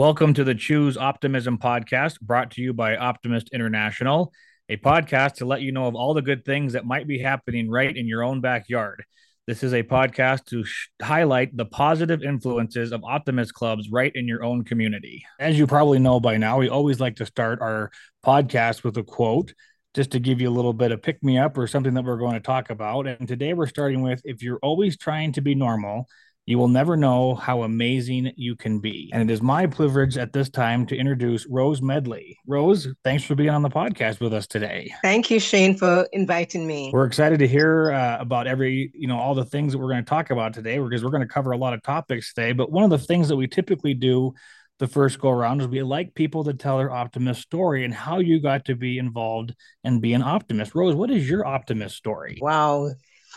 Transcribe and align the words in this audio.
Welcome 0.00 0.32
to 0.32 0.44
the 0.44 0.54
Choose 0.54 0.96
Optimism 0.96 1.58
podcast, 1.58 2.22
brought 2.22 2.52
to 2.52 2.62
you 2.62 2.72
by 2.72 2.96
Optimist 2.96 3.50
International, 3.52 4.32
a 4.70 4.78
podcast 4.78 5.34
to 5.34 5.44
let 5.44 5.60
you 5.60 5.72
know 5.72 5.84
of 5.84 5.94
all 5.94 6.14
the 6.14 6.22
good 6.22 6.42
things 6.46 6.72
that 6.72 6.86
might 6.86 7.06
be 7.06 7.18
happening 7.18 7.68
right 7.68 7.94
in 7.94 8.08
your 8.08 8.24
own 8.24 8.40
backyard. 8.40 9.04
This 9.46 9.62
is 9.62 9.74
a 9.74 9.82
podcast 9.82 10.46
to 10.46 10.64
sh- 10.64 10.88
highlight 11.02 11.54
the 11.54 11.66
positive 11.66 12.22
influences 12.22 12.92
of 12.92 13.04
optimist 13.04 13.52
clubs 13.52 13.90
right 13.92 14.10
in 14.14 14.26
your 14.26 14.42
own 14.42 14.64
community. 14.64 15.22
As 15.38 15.58
you 15.58 15.66
probably 15.66 15.98
know 15.98 16.18
by 16.18 16.38
now, 16.38 16.56
we 16.56 16.70
always 16.70 16.98
like 16.98 17.16
to 17.16 17.26
start 17.26 17.60
our 17.60 17.90
podcast 18.24 18.82
with 18.84 18.96
a 18.96 19.02
quote 19.02 19.52
just 19.92 20.12
to 20.12 20.18
give 20.18 20.40
you 20.40 20.48
a 20.48 20.50
little 20.50 20.72
bit 20.72 20.92
of 20.92 21.02
pick 21.02 21.22
me 21.22 21.36
up 21.36 21.58
or 21.58 21.66
something 21.66 21.92
that 21.92 22.04
we're 22.06 22.16
going 22.16 22.32
to 22.32 22.40
talk 22.40 22.70
about. 22.70 23.06
And 23.06 23.28
today 23.28 23.52
we're 23.52 23.66
starting 23.66 24.00
with 24.00 24.22
if 24.24 24.42
you're 24.42 24.60
always 24.62 24.96
trying 24.96 25.32
to 25.32 25.42
be 25.42 25.54
normal, 25.54 26.06
you 26.50 26.58
will 26.58 26.68
never 26.68 26.96
know 26.96 27.36
how 27.36 27.62
amazing 27.62 28.32
you 28.34 28.56
can 28.56 28.80
be. 28.80 29.08
And 29.12 29.22
it 29.22 29.32
is 29.32 29.40
my 29.40 29.66
privilege 29.66 30.18
at 30.18 30.32
this 30.32 30.50
time 30.50 30.84
to 30.86 30.96
introduce 30.96 31.46
Rose 31.48 31.80
Medley. 31.80 32.36
Rose, 32.44 32.88
thanks 33.04 33.22
for 33.22 33.36
being 33.36 33.50
on 33.50 33.62
the 33.62 33.70
podcast 33.70 34.18
with 34.18 34.34
us 34.34 34.48
today. 34.48 34.92
Thank 35.00 35.30
you, 35.30 35.38
Shane, 35.38 35.76
for 35.76 36.08
inviting 36.12 36.66
me. 36.66 36.90
We're 36.92 37.06
excited 37.06 37.38
to 37.38 37.46
hear 37.46 37.92
uh, 37.92 38.18
about 38.18 38.48
every, 38.48 38.90
you 38.94 39.06
know, 39.06 39.16
all 39.16 39.36
the 39.36 39.44
things 39.44 39.72
that 39.72 39.78
we're 39.78 39.90
going 39.90 40.04
to 40.04 40.08
talk 40.10 40.30
about 40.30 40.52
today 40.52 40.78
because 40.80 41.04
we're 41.04 41.12
going 41.12 41.22
to 41.22 41.32
cover 41.32 41.52
a 41.52 41.56
lot 41.56 41.72
of 41.72 41.84
topics 41.84 42.34
today. 42.34 42.50
But 42.50 42.72
one 42.72 42.82
of 42.82 42.90
the 42.90 42.98
things 42.98 43.28
that 43.28 43.36
we 43.36 43.46
typically 43.46 43.94
do 43.94 44.32
the 44.80 44.88
first 44.88 45.20
go 45.20 45.30
around 45.30 45.60
is 45.60 45.68
we 45.68 45.84
like 45.84 46.14
people 46.14 46.42
to 46.42 46.54
tell 46.54 46.78
their 46.78 46.90
optimist 46.90 47.42
story 47.42 47.84
and 47.84 47.94
how 47.94 48.18
you 48.18 48.42
got 48.42 48.64
to 48.64 48.74
be 48.74 48.98
involved 48.98 49.54
and 49.84 50.02
be 50.02 50.14
an 50.14 50.22
optimist. 50.22 50.74
Rose, 50.74 50.96
what 50.96 51.12
is 51.12 51.30
your 51.30 51.46
optimist 51.46 51.94
story? 51.94 52.38
Wow 52.40 52.88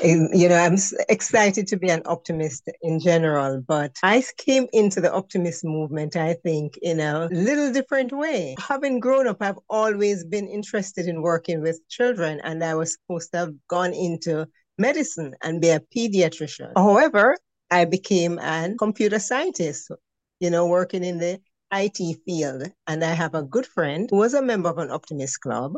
you 0.01 0.49
know, 0.49 0.55
I'm 0.55 0.77
excited 1.09 1.67
to 1.67 1.77
be 1.77 1.89
an 1.89 2.01
optimist 2.05 2.69
in 2.81 2.99
general, 2.99 3.61
but 3.61 3.95
I 4.01 4.23
came 4.37 4.67
into 4.73 5.01
the 5.01 5.13
optimist 5.13 5.63
movement, 5.63 6.15
I 6.15 6.33
think, 6.33 6.77
in 6.81 6.99
a 6.99 7.27
little 7.31 7.71
different 7.71 8.11
way. 8.11 8.55
Having 8.59 8.99
grown 8.99 9.27
up, 9.27 9.37
I've 9.41 9.59
always 9.69 10.23
been 10.23 10.47
interested 10.47 11.07
in 11.07 11.21
working 11.21 11.61
with 11.61 11.79
children, 11.89 12.41
and 12.43 12.63
I 12.63 12.75
was 12.75 12.93
supposed 12.93 13.31
to 13.33 13.37
have 13.39 13.53
gone 13.67 13.93
into 13.93 14.47
medicine 14.77 15.35
and 15.41 15.61
be 15.61 15.69
a 15.69 15.79
pediatrician. 15.79 16.73
However, 16.75 17.37
I 17.69 17.85
became 17.85 18.39
a 18.39 18.73
computer 18.77 19.19
scientist, 19.19 19.91
you 20.39 20.49
know, 20.49 20.67
working 20.67 21.03
in 21.03 21.19
the 21.19 21.39
IT 21.71 22.17
field. 22.25 22.71
And 22.87 23.03
I 23.03 23.13
have 23.13 23.35
a 23.35 23.43
good 23.43 23.65
friend 23.65 24.07
who 24.09 24.17
was 24.17 24.33
a 24.33 24.41
member 24.41 24.69
of 24.69 24.77
an 24.77 24.91
optimist 24.91 25.41
club. 25.41 25.73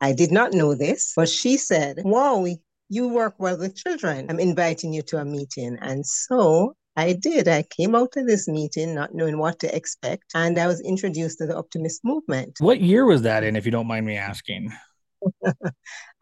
I 0.00 0.12
did 0.12 0.30
not 0.30 0.52
know 0.52 0.74
this, 0.74 1.12
but 1.16 1.28
she 1.28 1.56
said, 1.56 2.02
Wow, 2.04 2.46
you 2.88 3.08
work 3.08 3.34
well 3.38 3.58
with 3.58 3.76
children. 3.76 4.26
I'm 4.28 4.40
inviting 4.40 4.92
you 4.92 5.02
to 5.02 5.18
a 5.18 5.24
meeting. 5.24 5.78
And 5.80 6.04
so 6.06 6.74
I 6.96 7.12
did. 7.12 7.48
I 7.48 7.62
came 7.62 7.94
out 7.94 8.16
of 8.16 8.26
this 8.26 8.48
meeting 8.48 8.94
not 8.94 9.14
knowing 9.14 9.38
what 9.38 9.58
to 9.60 9.76
expect, 9.76 10.24
and 10.34 10.58
I 10.58 10.66
was 10.66 10.80
introduced 10.80 11.38
to 11.38 11.46
the 11.46 11.56
optimist 11.56 12.00
movement. 12.04 12.56
What 12.58 12.80
year 12.80 13.04
was 13.04 13.22
that 13.22 13.44
in, 13.44 13.54
if 13.54 13.66
you 13.66 13.72
don't 13.72 13.86
mind 13.86 14.06
me 14.06 14.16
asking? 14.16 14.72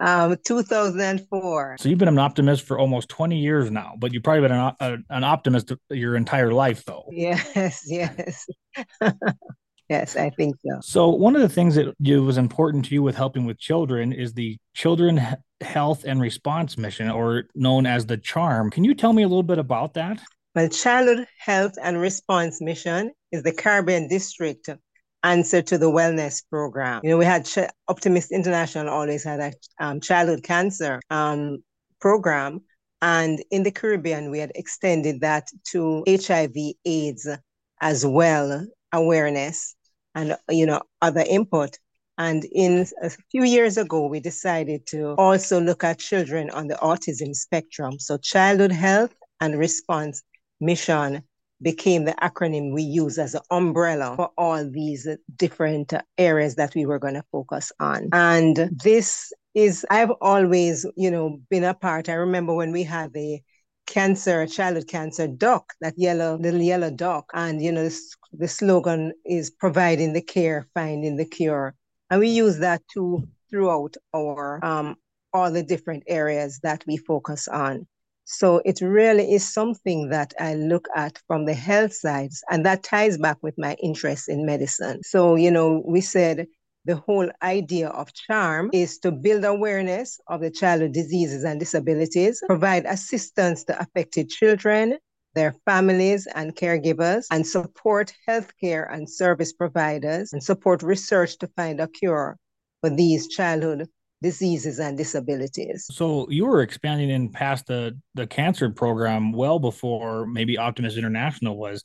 um, 0.00 0.36
2004. 0.44 1.76
So 1.78 1.88
you've 1.88 1.98
been 1.98 2.08
an 2.08 2.18
optimist 2.18 2.66
for 2.66 2.78
almost 2.78 3.08
20 3.08 3.38
years 3.38 3.70
now, 3.70 3.94
but 3.98 4.12
you've 4.12 4.24
probably 4.24 4.48
been 4.48 4.52
an, 4.52 4.72
a, 4.80 4.96
an 5.10 5.22
optimist 5.22 5.72
your 5.90 6.16
entire 6.16 6.52
life, 6.52 6.84
though. 6.84 7.04
Yes, 7.10 7.84
yes. 7.86 8.46
Yes, 9.90 10.16
I 10.16 10.30
think 10.30 10.56
so. 10.64 10.78
So 10.80 11.08
one 11.10 11.36
of 11.36 11.42
the 11.42 11.48
things 11.48 11.74
that 11.74 11.94
was 12.00 12.38
important 12.38 12.86
to 12.86 12.94
you 12.94 13.02
with 13.02 13.16
helping 13.16 13.44
with 13.44 13.58
children 13.58 14.14
is 14.14 14.32
the 14.32 14.56
Children 14.72 15.20
Health 15.64 16.04
and 16.04 16.20
Response 16.20 16.78
Mission, 16.78 17.10
or 17.10 17.44
known 17.54 17.86
as 17.86 18.06
the 18.06 18.16
CHARM. 18.16 18.70
Can 18.70 18.84
you 18.84 18.94
tell 18.94 19.12
me 19.12 19.22
a 19.22 19.28
little 19.28 19.42
bit 19.42 19.58
about 19.58 19.94
that? 19.94 20.20
Well, 20.54 20.68
Childhood 20.68 21.26
Health 21.38 21.74
and 21.82 22.00
Response 22.00 22.60
Mission 22.60 23.10
is 23.32 23.42
the 23.42 23.52
Caribbean 23.52 24.08
District 24.08 24.68
answer 25.24 25.62
to 25.62 25.78
the 25.78 25.90
wellness 25.90 26.42
program. 26.48 27.00
You 27.02 27.10
know, 27.10 27.18
we 27.18 27.24
had 27.24 27.44
Ch- 27.46 27.70
Optimist 27.88 28.30
International 28.30 28.88
always 28.88 29.24
had 29.24 29.40
a 29.40 29.52
um, 29.80 30.00
childhood 30.00 30.42
cancer 30.44 31.00
um, 31.10 31.64
program, 32.00 32.60
and 33.02 33.42
in 33.50 33.64
the 33.64 33.72
Caribbean, 33.72 34.30
we 34.30 34.38
had 34.38 34.52
extended 34.54 35.20
that 35.22 35.48
to 35.72 36.04
HIV/AIDS 36.06 37.28
as 37.80 38.06
well 38.06 38.66
awareness 38.92 39.74
and 40.14 40.36
you 40.48 40.66
know 40.66 40.80
other 41.02 41.24
input 41.28 41.78
and 42.18 42.44
in 42.52 42.86
a 43.02 43.10
few 43.30 43.44
years 43.44 43.76
ago 43.76 44.06
we 44.06 44.20
decided 44.20 44.86
to 44.86 45.14
also 45.18 45.60
look 45.60 45.84
at 45.84 45.98
children 45.98 46.50
on 46.50 46.66
the 46.66 46.74
autism 46.76 47.34
spectrum 47.34 47.98
so 47.98 48.16
childhood 48.18 48.72
health 48.72 49.14
and 49.40 49.58
response 49.58 50.22
mission 50.60 51.22
became 51.62 52.04
the 52.04 52.14
acronym 52.22 52.72
we 52.72 52.82
use 52.82 53.18
as 53.18 53.34
an 53.34 53.40
umbrella 53.50 54.14
for 54.16 54.30
all 54.36 54.68
these 54.70 55.08
different 55.36 55.92
areas 56.18 56.56
that 56.56 56.74
we 56.74 56.84
were 56.84 56.98
going 56.98 57.14
to 57.14 57.24
focus 57.32 57.72
on 57.80 58.08
and 58.12 58.70
this 58.82 59.32
is 59.54 59.86
i've 59.90 60.10
always 60.20 60.84
you 60.96 61.10
know 61.10 61.38
been 61.50 61.64
a 61.64 61.74
part 61.74 62.08
i 62.08 62.14
remember 62.14 62.54
when 62.54 62.72
we 62.72 62.82
had 62.82 63.12
the 63.12 63.40
cancer, 63.86 64.46
childhood 64.46 64.88
cancer 64.88 65.26
doc, 65.26 65.72
that 65.80 65.94
yellow, 65.96 66.36
little 66.38 66.60
yellow 66.60 66.90
doc. 66.90 67.30
And, 67.34 67.62
you 67.62 67.72
know, 67.72 67.88
the 68.32 68.48
slogan 68.48 69.12
is 69.24 69.50
providing 69.50 70.12
the 70.12 70.22
care, 70.22 70.66
finding 70.74 71.16
the 71.16 71.24
cure. 71.24 71.74
And 72.10 72.20
we 72.20 72.28
use 72.28 72.58
that 72.58 72.82
too 72.92 73.26
throughout 73.50 73.96
our, 74.14 74.64
um, 74.64 74.96
all 75.32 75.50
the 75.50 75.62
different 75.62 76.04
areas 76.06 76.60
that 76.62 76.84
we 76.86 76.96
focus 76.96 77.48
on. 77.48 77.86
So 78.24 78.62
it 78.64 78.80
really 78.80 79.32
is 79.34 79.52
something 79.52 80.08
that 80.08 80.32
I 80.40 80.54
look 80.54 80.88
at 80.96 81.20
from 81.26 81.44
the 81.44 81.54
health 81.54 81.92
sides, 81.92 82.42
and 82.50 82.64
that 82.64 82.82
ties 82.82 83.18
back 83.18 83.36
with 83.42 83.54
my 83.58 83.76
interest 83.82 84.28
in 84.28 84.46
medicine. 84.46 85.02
So, 85.02 85.34
you 85.34 85.50
know, 85.50 85.82
we 85.84 86.00
said 86.00 86.46
the 86.86 86.96
whole 86.96 87.30
idea 87.42 87.88
of 87.88 88.12
charm 88.14 88.70
is 88.72 88.98
to 88.98 89.10
build 89.10 89.44
awareness 89.44 90.18
of 90.28 90.40
the 90.40 90.50
childhood 90.50 90.92
diseases 90.92 91.44
and 91.44 91.58
disabilities, 91.58 92.42
provide 92.46 92.84
assistance 92.86 93.64
to 93.64 93.78
affected 93.78 94.28
children, 94.28 94.98
their 95.34 95.54
families 95.64 96.26
and 96.34 96.54
caregivers, 96.54 97.26
and 97.30 97.46
support 97.46 98.12
healthcare 98.28 98.92
and 98.92 99.08
service 99.08 99.52
providers, 99.52 100.32
and 100.32 100.42
support 100.42 100.82
research 100.82 101.38
to 101.38 101.48
find 101.56 101.80
a 101.80 101.88
cure 101.88 102.36
for 102.80 102.90
these 102.90 103.28
childhood 103.28 103.88
diseases 104.22 104.78
and 104.78 104.96
disabilities. 104.96 105.86
So 105.90 106.26
you 106.30 106.46
were 106.46 106.62
expanding 106.62 107.10
in 107.10 107.28
past 107.28 107.66
the 107.66 107.98
the 108.14 108.26
cancer 108.26 108.70
program 108.70 109.32
well 109.32 109.58
before 109.58 110.26
maybe 110.26 110.58
Optimist 110.58 110.96
International 110.96 111.56
was. 111.56 111.82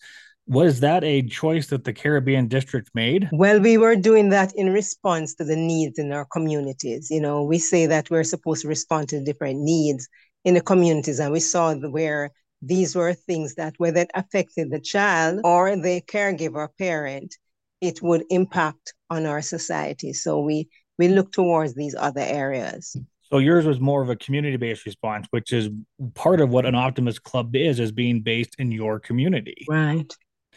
Was 0.48 0.80
that 0.80 1.04
a 1.04 1.22
choice 1.22 1.68
that 1.68 1.84
the 1.84 1.94
Caribbean 1.94 2.48
district 2.48 2.90
made? 2.96 3.30
Well, 3.32 3.60
we 3.60 3.78
were 3.78 3.96
doing 3.96 4.30
that 4.30 4.52
in 4.56 4.74
response 4.74 5.36
to 5.36 5.44
the 5.44 5.56
needs 5.56 6.00
in 6.00 6.12
our 6.12 6.26
communities. 6.26 7.12
You 7.12 7.22
know, 7.22 7.44
we 7.44 7.60
say 7.60 7.86
that 7.86 8.10
we're 8.10 8.24
supposed 8.24 8.64
to 8.64 8.68
respond 8.68 9.10
to 9.10 9.24
different 9.24 9.60
needs 9.60 10.10
in 10.46 10.56
the 10.56 10.62
communities, 10.62 11.20
and 11.20 11.32
we 11.32 11.40
saw 11.40 11.76
where 11.76 12.32
these 12.62 12.96
were 12.96 13.14
things 13.14 13.56
that 13.56 13.74
whether 13.78 14.02
it 14.02 14.12
affected 14.14 14.70
the 14.70 14.80
child 14.80 15.42
or 15.44 15.76
the 15.76 16.02
caregiver 16.02 16.68
parent, 16.78 17.36
it 17.82 18.02
would 18.02 18.24
impact 18.30 18.94
on 19.10 19.26
our 19.26 19.42
society. 19.42 20.14
So 20.14 20.42
we 20.42 20.70
we 20.98 21.08
look 21.08 21.32
towards 21.32 21.76
these 21.76 21.96
other 21.98 22.22
areas. 22.22 22.96
So 23.32 23.38
yours 23.38 23.66
was 23.66 23.80
more 23.80 24.02
of 24.02 24.10
a 24.10 24.16
community-based 24.16 24.86
response, 24.86 25.28
which 25.30 25.54
is 25.54 25.70
part 26.16 26.42
of 26.42 26.50
what 26.50 26.66
an 26.66 26.76
optimist 26.76 27.24
club 27.24 27.56
is, 27.56 27.80
is 27.80 27.92
being 27.92 28.22
based 28.22 28.56
in 28.58 28.72
your 28.72 29.00
community. 29.00 29.66
Right. 29.70 30.12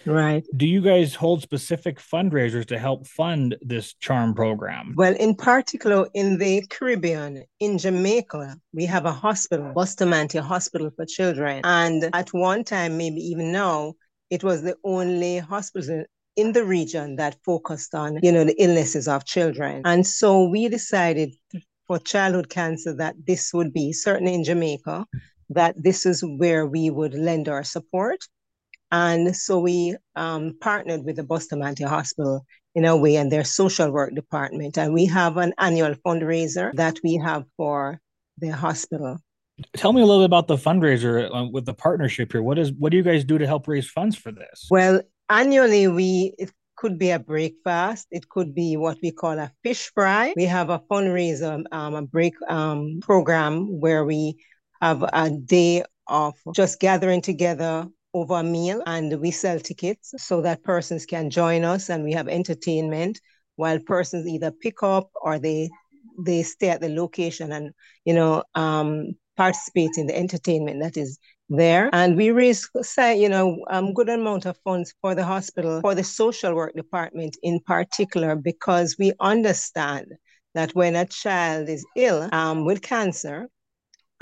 Right. 0.07 0.45
Do 0.57 0.67
you 0.67 0.81
guys 0.81 1.15
hold 1.15 1.43
specific 1.43 1.99
fundraisers 1.99 2.67
to 2.67 2.79
help 2.79 3.07
fund 3.07 3.57
this 3.61 3.95
charm 3.95 4.35
program? 4.35 4.95
Well, 4.97 5.15
in 5.15 5.35
particular, 5.35 6.09
in 6.15 6.39
the 6.39 6.65
Caribbean, 6.71 7.45
in 7.61 7.79
Jamaica, 7.79 8.57
we 8.73 8.87
have 8.87 9.07
a 9.07 9.13
hospital, 9.13 9.73
Bustamante 9.73 10.39
Hospital 10.39 10.91
for 10.95 11.07
Children. 11.07 11.61
And 11.65 12.11
at 12.13 12.33
one 12.33 12.65
time, 12.65 12.97
maybe 12.97 13.21
even 13.21 13.53
now, 13.53 13.95
it 14.31 14.43
was 14.43 14.63
the 14.63 14.77
only 14.85 15.39
hospital 15.39 16.05
in 16.37 16.53
the 16.53 16.65
region 16.65 17.17
that 17.17 17.37
focused 17.45 17.95
on, 17.95 18.19
you 18.23 18.33
know, 18.33 18.45
the 18.45 18.61
illnesses 18.63 19.07
of 19.07 19.25
children. 19.25 19.83
And 19.85 20.07
so 20.07 20.49
we 20.49 20.69
decided 20.69 21.35
for 21.87 21.99
childhood 21.99 22.49
cancer 22.49 22.95
that 22.97 23.15
this 23.27 23.53
would 23.53 23.73
be, 23.73 23.93
certainly 23.93 24.35
in 24.35 24.45
Jamaica, 24.45 25.07
that 25.51 25.75
this 25.77 26.07
is 26.07 26.25
where 26.25 26.67
we 26.67 26.89
would 26.89 27.15
lend 27.15 27.49
our 27.49 27.63
support 27.63 28.19
and 28.93 29.35
so 29.35 29.59
we 29.59 29.97
um, 30.17 30.53
partnered 30.61 31.05
with 31.05 31.17
the 31.17 31.25
Bustamante 31.25 31.83
Hospital 31.83 32.45
in 32.75 32.85
a 32.85 32.95
way 32.95 33.17
and 33.17 33.33
their 33.33 33.43
social 33.43 33.91
work 33.91 34.15
department. 34.15 34.77
And 34.77 34.93
we 34.93 35.07
have 35.07 35.39
an 35.39 35.55
annual 35.59 35.95
fundraiser 36.07 36.73
that 36.75 36.99
we 37.03 37.17
have 37.17 37.45
for 37.57 37.99
the 38.39 38.51
hospital. 38.51 39.19
Tell 39.77 39.93
me 39.93 40.03
a 40.03 40.05
little 40.05 40.21
bit 40.21 40.27
about 40.27 40.47
the 40.47 40.57
fundraiser 40.57 41.35
uh, 41.35 41.49
with 41.51 41.65
the 41.65 41.75
partnership 41.75 42.33
here. 42.33 42.43
What 42.43 42.59
is 42.59 42.73
what 42.73 42.91
do 42.91 42.99
you 42.99 43.03
guys 43.03 43.25
do 43.25 43.39
to 43.39 43.47
help 43.47 43.67
raise 43.67 43.89
funds 43.89 44.17
for 44.17 44.31
this? 44.31 44.67
Well, 44.71 45.01
annually 45.29 45.89
we 45.89 46.35
it 46.39 46.53
could 46.77 46.99
be 46.99 47.11
a 47.11 47.19
breakfast. 47.19 48.09
It 48.11 48.29
could 48.29 48.55
be 48.55 48.77
what 48.77 48.99
we 49.03 49.13
call 49.13 49.39
a 49.39 49.53
fish 49.63 49.91
fry. 49.95 50.35
We 50.37 50.45
have 50.47 50.69
a 50.69 50.81
fundraiser, 50.81 51.65
um, 51.71 51.95
a 51.95 52.03
break 52.03 52.35
um, 52.49 53.01
program 53.01 53.81
where 53.81 54.05
we 54.05 54.37
have 54.81 55.03
a 55.03 55.31
day 55.31 55.85
of 56.09 56.35
just 56.55 56.81
gathering 56.81 57.23
together 57.23 57.87
over 58.15 58.35
a 58.35 58.43
meal 58.43 58.83
and 58.87 59.21
we 59.21 59.31
sell 59.31 59.59
tickets 59.59 60.15
so 60.19 60.41
that 60.43 60.63
persons 60.63 61.07
can 61.07 61.31
join 61.31 61.65
us 61.65 61.89
and 61.89 62.05
we 62.05 62.13
have 62.13 62.29
entertainment 62.29 63.21
while 63.57 63.79
persons 63.79 64.27
either 64.27 64.51
pick 64.51 64.83
up 64.83 65.11
or 65.23 65.39
they 65.39 65.69
they 66.25 66.43
stay 66.43 66.69
at 66.69 66.81
the 66.81 66.89
location 66.89 67.53
and 67.53 67.73
you 68.05 68.15
know 68.15 68.43
um, 68.55 69.13
participate 69.37 69.93
in 69.97 70.07
the 70.07 70.17
entertainment 70.17 70.83
that 70.83 70.97
is 70.97 71.19
there. 71.49 71.91
And 71.93 72.17
we 72.17 72.31
raise 72.31 72.69
say 72.83 73.21
you 73.21 73.29
know 73.29 73.59
um 73.71 73.93
good 73.93 74.09
amount 74.09 74.47
of 74.47 74.57
funds 74.65 74.95
for 75.01 75.15
the 75.15 75.25
hospital 75.25 75.81
for 75.81 75.95
the 75.95 76.05
social 76.05 76.55
work 76.55 76.75
department 76.75 77.37
in 77.43 77.61
particular 77.61 78.37
because 78.37 78.97
we 78.99 79.13
understand 79.21 80.13
that 80.55 80.75
when 80.75 80.97
a 80.97 81.07
child 81.07 81.69
is 81.69 81.85
ill 81.97 82.29
um, 82.33 82.65
with 82.65 82.83
cancer 82.83 83.49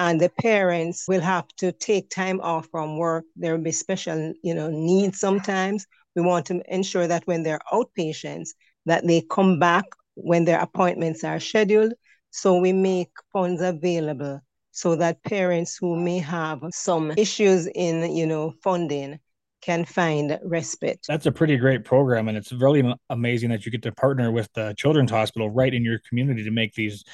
and 0.01 0.19
the 0.19 0.31
parents 0.41 1.05
will 1.07 1.21
have 1.21 1.47
to 1.59 1.71
take 1.73 2.09
time 2.09 2.41
off 2.41 2.67
from 2.71 2.97
work 2.97 3.25
there 3.37 3.55
will 3.55 3.63
be 3.63 3.71
special 3.71 4.33
you 4.43 4.55
know 4.55 4.69
needs 4.71 5.21
sometimes 5.21 5.87
we 6.17 6.23
want 6.23 6.47
to 6.47 6.61
ensure 6.75 7.07
that 7.07 7.25
when 7.27 7.43
they're 7.43 7.61
outpatients 7.73 8.51
that 8.87 9.07
they 9.07 9.21
come 9.31 9.59
back 9.59 9.85
when 10.15 10.45
their 10.45 10.59
appointments 10.61 11.23
are 11.23 11.39
scheduled 11.39 11.93
so 12.31 12.59
we 12.59 12.73
make 12.73 13.11
funds 13.33 13.61
available 13.61 14.41
so 14.73 14.97
that 14.97 15.23
parents 15.25 15.77
who 15.79 15.97
may 15.97 16.19
have 16.19 16.61
some 16.71 17.13
issues 17.13 17.69
in 17.75 18.17
you 18.17 18.27
know 18.27 18.53
funding 18.63 19.19
can 19.63 19.85
find 19.85 20.39
respite. 20.43 21.05
That's 21.07 21.27
a 21.27 21.33
pretty 21.33 21.59
great 21.59 21.85
program, 21.85 22.29
and 22.29 22.39
it's 22.39 22.51
really 22.51 22.83
amazing 23.11 23.51
that 23.51 23.67
you 23.67 23.71
get 23.71 23.83
to 23.83 23.93
partner 23.93 24.31
with 24.31 24.49
the 24.55 24.75
Children's 24.79 25.11
Hospital 25.11 25.51
right 25.51 25.75
in 25.75 25.85
your 25.85 25.99
community 26.09 26.43
to 26.45 26.51
make 26.51 26.73
these 26.73 27.05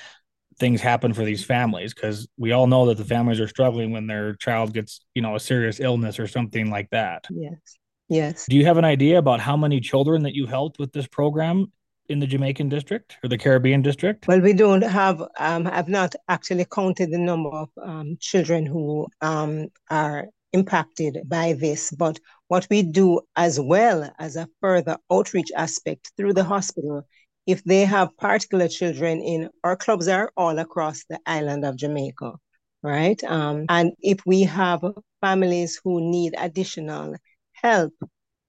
things 0.58 0.80
happen 0.80 1.12
for 1.12 1.24
these 1.24 1.44
families 1.44 1.92
because 1.92 2.26
we 2.38 2.52
all 2.52 2.66
know 2.66 2.86
that 2.86 2.96
the 2.96 3.04
families 3.04 3.40
are 3.40 3.48
struggling 3.48 3.90
when 3.92 4.06
their 4.06 4.34
child 4.36 4.72
gets 4.72 5.00
you 5.14 5.22
know 5.22 5.36
a 5.36 5.40
serious 5.40 5.80
illness 5.80 6.18
or 6.18 6.26
something 6.26 6.70
like 6.70 6.88
that. 6.90 7.24
Yes. 7.30 7.78
Yes. 8.08 8.46
Do 8.48 8.56
you 8.56 8.64
have 8.64 8.78
an 8.78 8.84
idea 8.84 9.18
about 9.18 9.40
how 9.40 9.56
many 9.56 9.80
children 9.80 10.22
that 10.22 10.34
you 10.34 10.46
helped 10.46 10.78
with 10.78 10.92
this 10.92 11.08
program 11.08 11.72
in 12.08 12.20
the 12.20 12.26
jamaican 12.26 12.68
district 12.68 13.16
or 13.24 13.28
the 13.28 13.36
caribbean 13.38 13.82
district? 13.82 14.28
Well 14.28 14.40
we 14.40 14.52
don't 14.52 14.82
have 14.82 15.20
um 15.38 15.66
i've 15.66 15.88
not 15.88 16.14
actually 16.28 16.66
counted 16.66 17.10
the 17.10 17.18
number 17.18 17.50
of 17.50 17.68
um, 17.82 18.16
children 18.20 18.64
who 18.64 19.08
um, 19.20 19.68
are 19.90 20.28
impacted 20.52 21.18
by 21.26 21.52
this 21.54 21.90
but 21.90 22.18
what 22.48 22.66
we 22.70 22.82
do 22.82 23.20
as 23.34 23.58
well 23.60 24.08
as 24.18 24.36
a 24.36 24.48
further 24.60 24.96
outreach 25.10 25.50
aspect 25.56 26.12
through 26.16 26.32
the 26.32 26.44
hospital 26.44 27.02
if 27.46 27.62
they 27.64 27.84
have 27.84 28.16
particular 28.16 28.68
children 28.68 29.20
in 29.20 29.50
our 29.64 29.76
clubs 29.76 30.08
are 30.08 30.32
all 30.36 30.58
across 30.58 31.04
the 31.08 31.18
island 31.26 31.64
of 31.64 31.76
Jamaica, 31.76 32.32
right? 32.82 33.22
Um, 33.24 33.66
and 33.68 33.92
if 34.00 34.18
we 34.26 34.42
have 34.42 34.84
families 35.20 35.80
who 35.84 36.00
need 36.00 36.34
additional 36.36 37.16
help, 37.52 37.92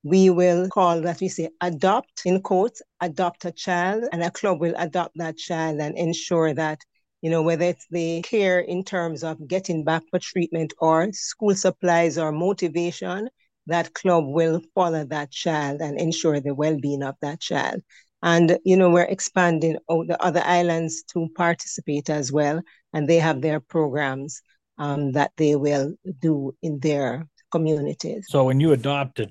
we 0.04 0.30
will 0.30 0.68
call 0.70 1.02
that 1.02 1.20
we 1.20 1.28
say 1.28 1.50
adopt 1.62 2.22
in 2.26 2.42
quotes, 2.42 2.82
adopt 3.02 3.46
a 3.46 3.52
child, 3.52 4.06
and 4.12 4.24
a 4.24 4.32
club 4.32 4.60
will 4.60 4.76
adopt 4.78 5.18
that 5.18 5.38
child 5.38 5.80
and 5.80 5.98
ensure 5.98 6.54
that 6.54 6.80
you 7.22 7.32
know, 7.32 7.42
whether 7.42 7.66
it's 7.66 7.88
the 7.90 8.22
care 8.22 8.60
in 8.60 8.84
terms 8.84 9.24
of 9.24 9.48
getting 9.48 9.84
back 9.84 10.04
for 10.12 10.20
treatment 10.20 10.74
or 10.80 11.12
school 11.14 11.56
supplies 11.56 12.18
or 12.18 12.32
motivation, 12.32 13.30
that 13.66 13.94
club 13.94 14.26
will 14.28 14.62
follow 14.76 15.04
that 15.06 15.32
child 15.32 15.82
and 15.82 16.00
ensure 16.00 16.40
the 16.40 16.54
well-being 16.54 17.04
of 17.04 17.16
that 17.22 17.40
child. 17.40 17.82
And, 18.24 18.58
you 18.66 18.76
know, 18.76 18.90
we're 18.90 19.04
expanding 19.04 19.78
out 19.90 20.08
the 20.08 20.22
other 20.22 20.42
islands 20.44 21.04
to 21.14 21.28
participate 21.36 22.10
as 22.10 22.32
well. 22.32 22.62
And 22.94 23.08
they 23.08 23.18
have 23.18 23.42
their 23.42 23.60
programs 23.60 24.42
um, 24.78 25.12
that 25.14 25.32
they 25.38 25.56
will 25.56 25.94
do 26.20 26.56
in 26.62 26.80
their 26.80 27.28
communities. 27.52 28.26
So 28.30 28.44
when 28.44 28.60
you 28.60 28.72
adopt 28.72 29.20
a 29.20 29.30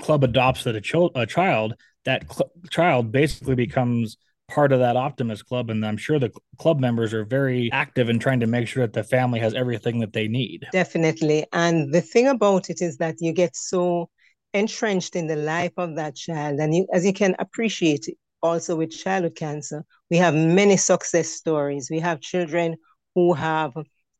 club 0.00 0.24
adopts 0.24 0.66
a, 0.66 0.80
ch- 0.80 0.94
a 1.14 1.26
child, 1.26 1.74
that 2.04 2.32
cl- 2.32 2.50
child 2.70 3.12
basically 3.12 3.54
becomes 3.54 4.16
part 4.48 4.72
of 4.72 4.78
that 4.78 4.96
optimist 4.96 5.44
club 5.46 5.70
and 5.70 5.84
i'm 5.84 5.96
sure 5.96 6.18
the 6.18 6.32
club 6.58 6.78
members 6.78 7.12
are 7.12 7.24
very 7.24 7.70
active 7.72 8.08
in 8.08 8.18
trying 8.18 8.40
to 8.40 8.46
make 8.46 8.68
sure 8.68 8.84
that 8.84 8.92
the 8.92 9.02
family 9.02 9.40
has 9.40 9.54
everything 9.54 9.98
that 9.98 10.12
they 10.12 10.28
need 10.28 10.64
definitely 10.72 11.44
and 11.52 11.92
the 11.92 12.00
thing 12.00 12.28
about 12.28 12.70
it 12.70 12.80
is 12.80 12.96
that 12.98 13.16
you 13.18 13.32
get 13.32 13.56
so 13.56 14.08
entrenched 14.54 15.16
in 15.16 15.26
the 15.26 15.36
life 15.36 15.72
of 15.76 15.96
that 15.96 16.14
child 16.14 16.58
and 16.60 16.74
you 16.74 16.86
as 16.92 17.04
you 17.04 17.12
can 17.12 17.34
appreciate 17.38 18.06
also 18.46 18.76
with 18.76 18.90
childhood 18.90 19.36
cancer, 19.36 19.84
we 20.10 20.16
have 20.18 20.34
many 20.34 20.76
success 20.76 21.28
stories. 21.28 21.88
We 21.90 22.00
have 22.00 22.20
children 22.20 22.76
who 23.14 23.32
have, 23.34 23.72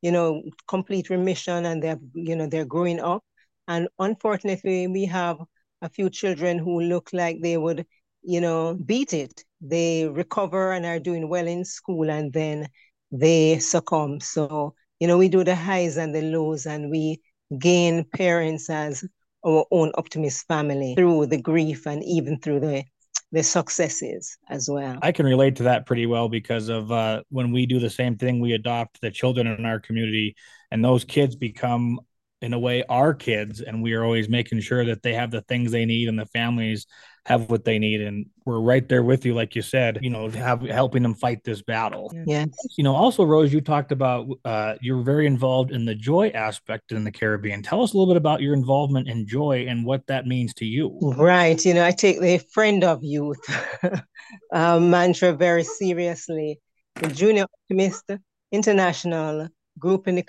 you 0.02 0.12
know, 0.12 0.43
complete 0.69 1.11
remission 1.11 1.67
and 1.67 1.82
they're, 1.82 1.99
you 2.14 2.37
know, 2.37 2.46
they're 2.46 2.64
growing 2.64 3.00
up. 3.00 3.23
And 3.69 3.88
unfortunately, 3.99 4.87
we 4.88 5.05
have 5.06 5.38
a 5.82 5.88
few 5.88 6.11
children 6.11 6.58
who 6.58 6.81
look 6.81 7.11
like 7.12 7.40
they 7.43 7.56
would, 7.56 7.87
you 8.23 8.40
know, 8.40 8.75
beat 8.75 9.12
it. 9.12 9.44
They 9.61 10.06
recover 10.08 10.73
and 10.73 10.87
are 10.87 10.99
doing 10.99 11.28
well 11.28 11.46
in 11.46 11.64
school 11.64 12.11
and 12.11 12.32
then 12.32 12.69
they 13.12 13.58
succumb. 13.58 14.20
So, 14.20 14.75
you 15.00 15.08
know, 15.08 15.19
we 15.19 15.28
do 15.28 15.44
the 15.44 15.55
highs 15.55 15.96
and 15.96 16.14
the 16.14 16.23
lows 16.23 16.67
and 16.67 16.90
we 16.90 17.20
gain 17.58 18.05
parents 18.14 18.70
as 18.70 19.05
our 19.44 19.64
own 19.70 19.93
optimist 19.96 20.46
family 20.46 20.94
through 20.96 21.26
the 21.26 21.40
grief 21.40 21.87
and 21.87 22.02
even 22.05 22.40
through 22.40 22.61
the 22.61 22.84
the 23.32 23.43
successes 23.43 24.38
as 24.49 24.69
well. 24.70 24.99
I 25.02 25.12
can 25.12 25.26
relate 25.26 25.56
to 25.56 25.64
that 25.64 25.87
pretty 25.87 26.06
well 26.06 26.28
because 26.28 26.69
of 26.69 26.93
uh, 26.93 27.23
when 27.28 27.52
we 27.52 27.67
do 27.67 27.78
the 27.78 27.90
same 27.90 28.17
thing, 28.17 28.40
we 28.40 28.52
adopt 28.52 29.00
the 29.00 29.11
children 29.11 29.46
in 29.46 29.64
our 29.67 29.81
community, 29.81 30.37
and 30.70 30.84
those 30.84 31.05
kids 31.05 31.37
become, 31.37 32.00
in 32.42 32.52
a 32.52 32.58
way, 32.58 32.84
our 32.88 33.14
kids, 33.14 33.60
and 33.60 33.82
we 33.82 33.94
are 33.94 34.04
always 34.04 34.28
making 34.28 34.60
sure 34.60 34.84
that 34.84 35.02
they 35.02 35.14
have 35.14 35.30
the 35.30 35.42
things 35.42 35.72
they 35.72 35.84
need 35.84 36.08
and 36.08 36.18
the 36.18 36.26
families 36.26 36.86
have 37.26 37.50
what 37.50 37.64
they 37.64 37.76
need 37.76 38.00
and 38.00 38.26
we're 38.44 38.60
right 38.60 38.88
there 38.88 39.02
with 39.02 39.26
you 39.26 39.34
like 39.34 39.56
you 39.56 39.62
said 39.62 39.98
you 40.00 40.08
know 40.08 40.30
have 40.30 40.62
helping 40.62 41.02
them 41.02 41.14
fight 41.14 41.42
this 41.42 41.60
battle. 41.60 42.12
Yes 42.24 42.48
you 42.78 42.84
know 42.84 42.94
also 42.94 43.24
rose 43.24 43.52
you 43.52 43.60
talked 43.60 43.90
about 43.90 44.28
uh, 44.44 44.74
you're 44.80 45.02
very 45.02 45.26
involved 45.26 45.72
in 45.72 45.84
the 45.84 45.94
joy 45.94 46.28
aspect 46.28 46.92
in 46.92 47.02
the 47.02 47.10
caribbean. 47.10 47.62
Tell 47.62 47.82
us 47.82 47.92
a 47.92 47.98
little 47.98 48.12
bit 48.12 48.16
about 48.16 48.42
your 48.42 48.54
involvement 48.54 49.08
in 49.08 49.26
joy 49.26 49.66
and 49.68 49.84
what 49.84 50.06
that 50.06 50.26
means 50.26 50.54
to 50.54 50.64
you. 50.64 50.98
Right 51.02 51.62
you 51.64 51.74
know 51.74 51.84
i 51.84 51.90
take 51.90 52.20
the 52.20 52.38
friend 52.38 52.84
of 52.84 53.00
youth 53.02 53.42
uh, 54.52 54.78
mantra 54.78 55.32
very 55.32 55.64
seriously. 55.64 56.61
The 56.94 57.08
junior 57.08 57.44
optimist 57.44 58.04
international 58.52 59.49
group 59.78 60.09
in 60.09 60.14
the 60.14 60.23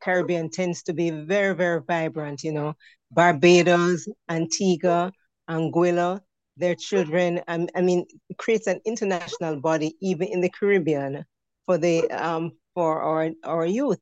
Caribbean, 0.00 0.50
tends 0.50 0.82
to 0.84 0.92
be 0.92 1.10
very 1.10 1.54
very 1.54 1.80
vibrant 1.86 2.42
you 2.42 2.52
know 2.52 2.74
barbados 3.10 4.08
antigua 4.28 5.12
anguilla 5.48 6.20
their 6.56 6.74
children. 6.74 7.40
Um, 7.48 7.68
I 7.74 7.80
mean, 7.80 8.06
creates 8.38 8.66
an 8.66 8.80
international 8.84 9.60
body 9.60 9.96
even 10.00 10.28
in 10.28 10.40
the 10.40 10.50
Caribbean 10.50 11.24
for 11.66 11.78
the 11.78 12.10
um, 12.10 12.52
for 12.74 13.00
our 13.02 13.30
our 13.44 13.66
youth. 13.66 14.00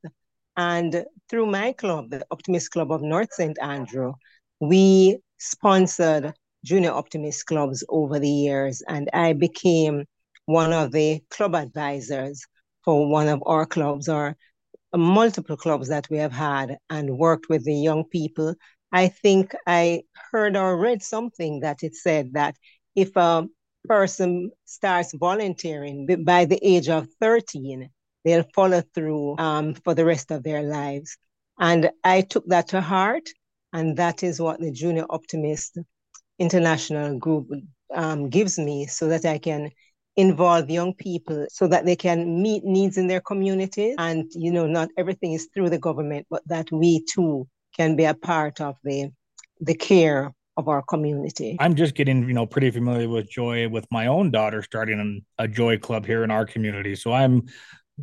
And 0.57 1.05
through 1.31 1.47
my 1.47 1.73
club, 1.73 2.11
the 2.11 2.25
Optimist 2.31 2.71
Club 2.71 2.93
of 2.93 3.01
North 3.01 3.33
St. 3.33 3.57
Andrew, 3.63 4.13
we 4.61 5.19
sponsored 5.39 6.35
junior 6.65 6.93
optimist 6.93 7.47
clubs 7.47 7.83
over 7.89 8.19
the 8.19 8.29
years, 8.29 8.83
and 8.87 9.09
I 9.15 9.33
became 9.33 10.05
one 10.45 10.73
of 10.73 10.93
the 10.93 11.23
club 11.31 11.55
advisors 11.55 12.45
for 12.85 13.09
one 13.09 13.29
of 13.29 13.43
our 13.47 13.65
clubs 13.65 14.09
or 14.09 14.37
multiple 14.95 15.57
clubs 15.57 15.89
that 15.89 16.09
we 16.11 16.19
have 16.19 16.33
had 16.33 16.77
and 16.91 17.19
worked 17.19 17.49
with 17.49 17.65
the 17.65 17.75
young 17.75 18.05
people 18.05 18.55
I 18.93 19.09
think 19.09 19.55
I 19.67 20.03
heard 20.31 20.57
or 20.57 20.77
read 20.77 21.03
something 21.03 21.61
that 21.61 21.83
it 21.83 21.97
said 21.97 22.35
that 22.35 22.57
if 22.95 23.17
a 23.17 23.49
person 23.89 24.51
starts 24.67 25.15
volunteering 25.15 26.07
by 26.25 26.45
the 26.45 26.61
age 26.63 26.91
of 26.91 27.09
13, 27.21 27.89
they'll 28.25 28.45
follow 28.55 28.83
through 28.95 29.39
um, 29.39 29.75
for 29.75 29.95
the 29.95 30.05
rest 30.05 30.31
of 30.31 30.43
their 30.43 30.63
lives. 30.63 31.17
And 31.59 31.91
I 32.05 32.21
took 32.21 32.47
that 32.49 32.69
to 32.69 32.83
heart. 32.83 33.29
And 33.73 33.97
that 33.97 34.23
is 34.23 34.39
what 34.39 34.61
the 34.61 34.71
Junior 34.71 35.07
Optimist 35.09 35.79
International 36.39 37.19
Group 37.19 37.49
um, 37.95 38.29
gives 38.29 38.59
me 38.59 38.87
so 38.87 39.09
that 39.09 39.25
I 39.25 39.39
can 39.39 39.71
involve 40.16 40.71
young 40.71 40.95
people 40.95 41.47
so 41.50 41.66
that 41.69 41.87
they 41.87 41.97
can 41.97 42.42
meet 42.42 42.64
needs 42.64 42.99
in 42.99 43.07
their 43.07 43.21
communities. 43.21 43.95
And, 43.99 44.31
you 44.35 44.52
know, 44.52 44.66
not 44.66 44.90
everything 44.99 45.33
is 45.33 45.49
through 45.54 45.71
the 45.71 45.78
government, 45.78 46.26
but 46.31 46.42
that 46.47 46.71
we 46.71 47.04
too 47.04 47.49
can 47.76 47.97
be 47.97 48.04
a 48.04 48.14
part 48.14 48.61
of 48.61 48.76
the 48.85 49.11
the 49.61 49.75
care 49.75 50.35
of 50.57 50.69
our 50.69 50.83
community. 50.83 51.57
I'm 51.61 51.75
just 51.75 51.95
getting, 51.95 52.28
you 52.28 52.35
know, 52.35 52.47
pretty 52.47 52.71
familiar 52.71 53.09
with 53.09 53.31
joy 53.31 53.69
with 53.69 53.87
my 53.90 54.09
own 54.09 54.31
daughter 54.31 54.62
starting 54.62 55.25
a 55.38 55.49
joy 55.49 55.78
club 55.78 56.04
here 56.04 56.25
in 56.25 56.31
our 56.31 56.45
community. 56.45 56.95
So 56.97 57.12
I'm 57.12 57.45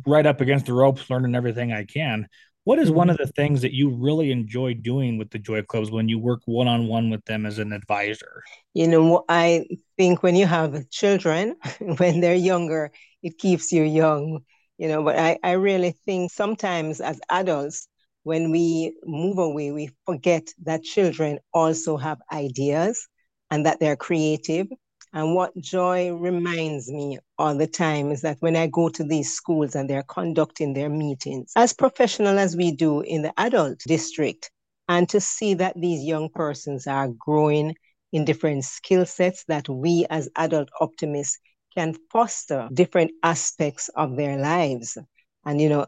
right 0.06 0.26
up 0.26 0.40
against 0.40 0.66
the 0.66 0.72
ropes 0.72 1.08
learning 1.10 1.34
everything 1.34 1.72
I 1.72 1.84
can. 1.84 2.26
What 2.64 2.78
is 2.78 2.90
one 2.90 3.08
mm-hmm. 3.08 3.12
of 3.12 3.26
the 3.26 3.32
things 3.32 3.62
that 3.62 3.72
you 3.72 3.90
really 3.90 4.30
enjoy 4.30 4.74
doing 4.74 5.16
with 5.16 5.30
the 5.30 5.38
joy 5.38 5.62
clubs 5.62 5.90
when 5.90 6.08
you 6.08 6.18
work 6.18 6.42
one 6.44 6.68
on 6.68 6.88
one 6.88 7.08
with 7.08 7.24
them 7.24 7.46
as 7.46 7.58
an 7.58 7.72
advisor? 7.72 8.42
You 8.74 8.86
know, 8.86 9.24
I 9.28 9.66
think 9.96 10.22
when 10.22 10.36
you 10.36 10.46
have 10.46 10.88
children, 10.90 11.56
when 11.98 12.20
they're 12.20 12.34
younger, 12.34 12.92
it 13.22 13.38
keeps 13.38 13.72
you 13.72 13.82
young, 13.82 14.40
you 14.76 14.88
know, 14.88 15.02
but 15.02 15.18
I, 15.18 15.38
I 15.42 15.52
really 15.52 15.92
think 16.04 16.32
sometimes 16.32 17.00
as 17.00 17.20
adults, 17.30 17.88
when 18.22 18.50
we 18.50 18.94
move 19.04 19.38
away, 19.38 19.72
we 19.72 19.90
forget 20.04 20.48
that 20.64 20.82
children 20.82 21.38
also 21.54 21.96
have 21.96 22.18
ideas 22.30 23.08
and 23.50 23.64
that 23.64 23.80
they're 23.80 23.96
creative. 23.96 24.66
And 25.12 25.34
what 25.34 25.56
joy 25.58 26.12
reminds 26.12 26.90
me 26.90 27.18
all 27.36 27.56
the 27.56 27.66
time 27.66 28.12
is 28.12 28.22
that 28.22 28.36
when 28.40 28.54
I 28.54 28.68
go 28.68 28.88
to 28.90 29.02
these 29.02 29.32
schools 29.32 29.74
and 29.74 29.90
they're 29.90 30.04
conducting 30.04 30.72
their 30.72 30.88
meetings, 30.88 31.52
as 31.56 31.72
professional 31.72 32.38
as 32.38 32.56
we 32.56 32.70
do 32.70 33.00
in 33.00 33.22
the 33.22 33.32
adult 33.36 33.80
district, 33.80 34.50
and 34.88 35.08
to 35.08 35.20
see 35.20 35.54
that 35.54 35.74
these 35.80 36.04
young 36.04 36.28
persons 36.28 36.86
are 36.86 37.08
growing 37.08 37.74
in 38.12 38.24
different 38.24 38.64
skill 38.64 39.04
sets 39.06 39.44
that 39.48 39.68
we 39.68 40.06
as 40.10 40.28
adult 40.36 40.68
optimists 40.80 41.38
can 41.74 41.94
foster 42.10 42.68
different 42.72 43.12
aspects 43.22 43.88
of 43.96 44.16
their 44.16 44.36
lives. 44.36 44.96
And 45.44 45.60
you 45.60 45.68
know 45.68 45.86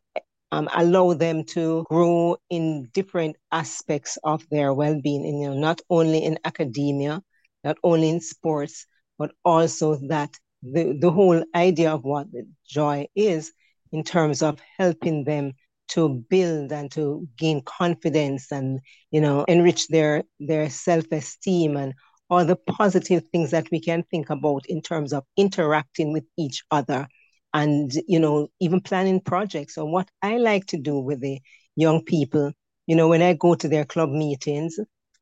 um, 0.52 0.68
allow 0.74 1.14
them 1.14 1.44
to 1.44 1.84
grow 1.88 2.36
in 2.50 2.88
different 2.92 3.36
aspects 3.50 4.18
of 4.22 4.46
their 4.50 4.72
well-being 4.74 5.24
and, 5.24 5.40
you 5.40 5.48
know 5.48 5.58
not 5.58 5.80
only 5.88 6.18
in 6.24 6.38
academia 6.44 7.22
not 7.64 7.78
only 7.82 8.10
in 8.10 8.20
sports 8.20 8.86
but 9.18 9.32
also 9.44 9.96
that 10.08 10.38
the, 10.62 10.96
the 11.00 11.10
whole 11.10 11.42
idea 11.54 11.92
of 11.92 12.04
what 12.04 12.30
the 12.32 12.46
joy 12.66 13.06
is 13.14 13.52
in 13.92 14.04
terms 14.04 14.42
of 14.42 14.60
helping 14.78 15.24
them 15.24 15.52
to 15.88 16.08
build 16.30 16.72
and 16.72 16.90
to 16.92 17.28
gain 17.36 17.60
confidence 17.64 18.50
and 18.50 18.80
you 19.10 19.20
know 19.20 19.44
enrich 19.44 19.88
their 19.88 20.22
their 20.40 20.70
self-esteem 20.70 21.76
and 21.76 21.94
all 22.30 22.44
the 22.44 22.56
positive 22.56 23.24
things 23.30 23.50
that 23.50 23.70
we 23.70 23.80
can 23.80 24.02
think 24.04 24.30
about 24.30 24.64
in 24.66 24.80
terms 24.80 25.12
of 25.12 25.24
interacting 25.36 26.12
with 26.12 26.24
each 26.38 26.64
other 26.70 27.06
and 27.52 27.92
you 28.08 28.18
know 28.18 28.48
even 28.60 28.80
planning 28.80 29.20
projects. 29.20 29.76
Or 29.76 29.90
what 29.90 30.08
i 30.22 30.38
like 30.38 30.66
to 30.66 30.78
do 30.78 30.98
with 30.98 31.20
the 31.20 31.40
young 31.76 32.02
people 32.04 32.52
you 32.86 32.96
know 32.96 33.08
when 33.08 33.22
i 33.22 33.34
go 33.34 33.54
to 33.54 33.68
their 33.68 33.84
club 33.84 34.10
meetings 34.10 34.78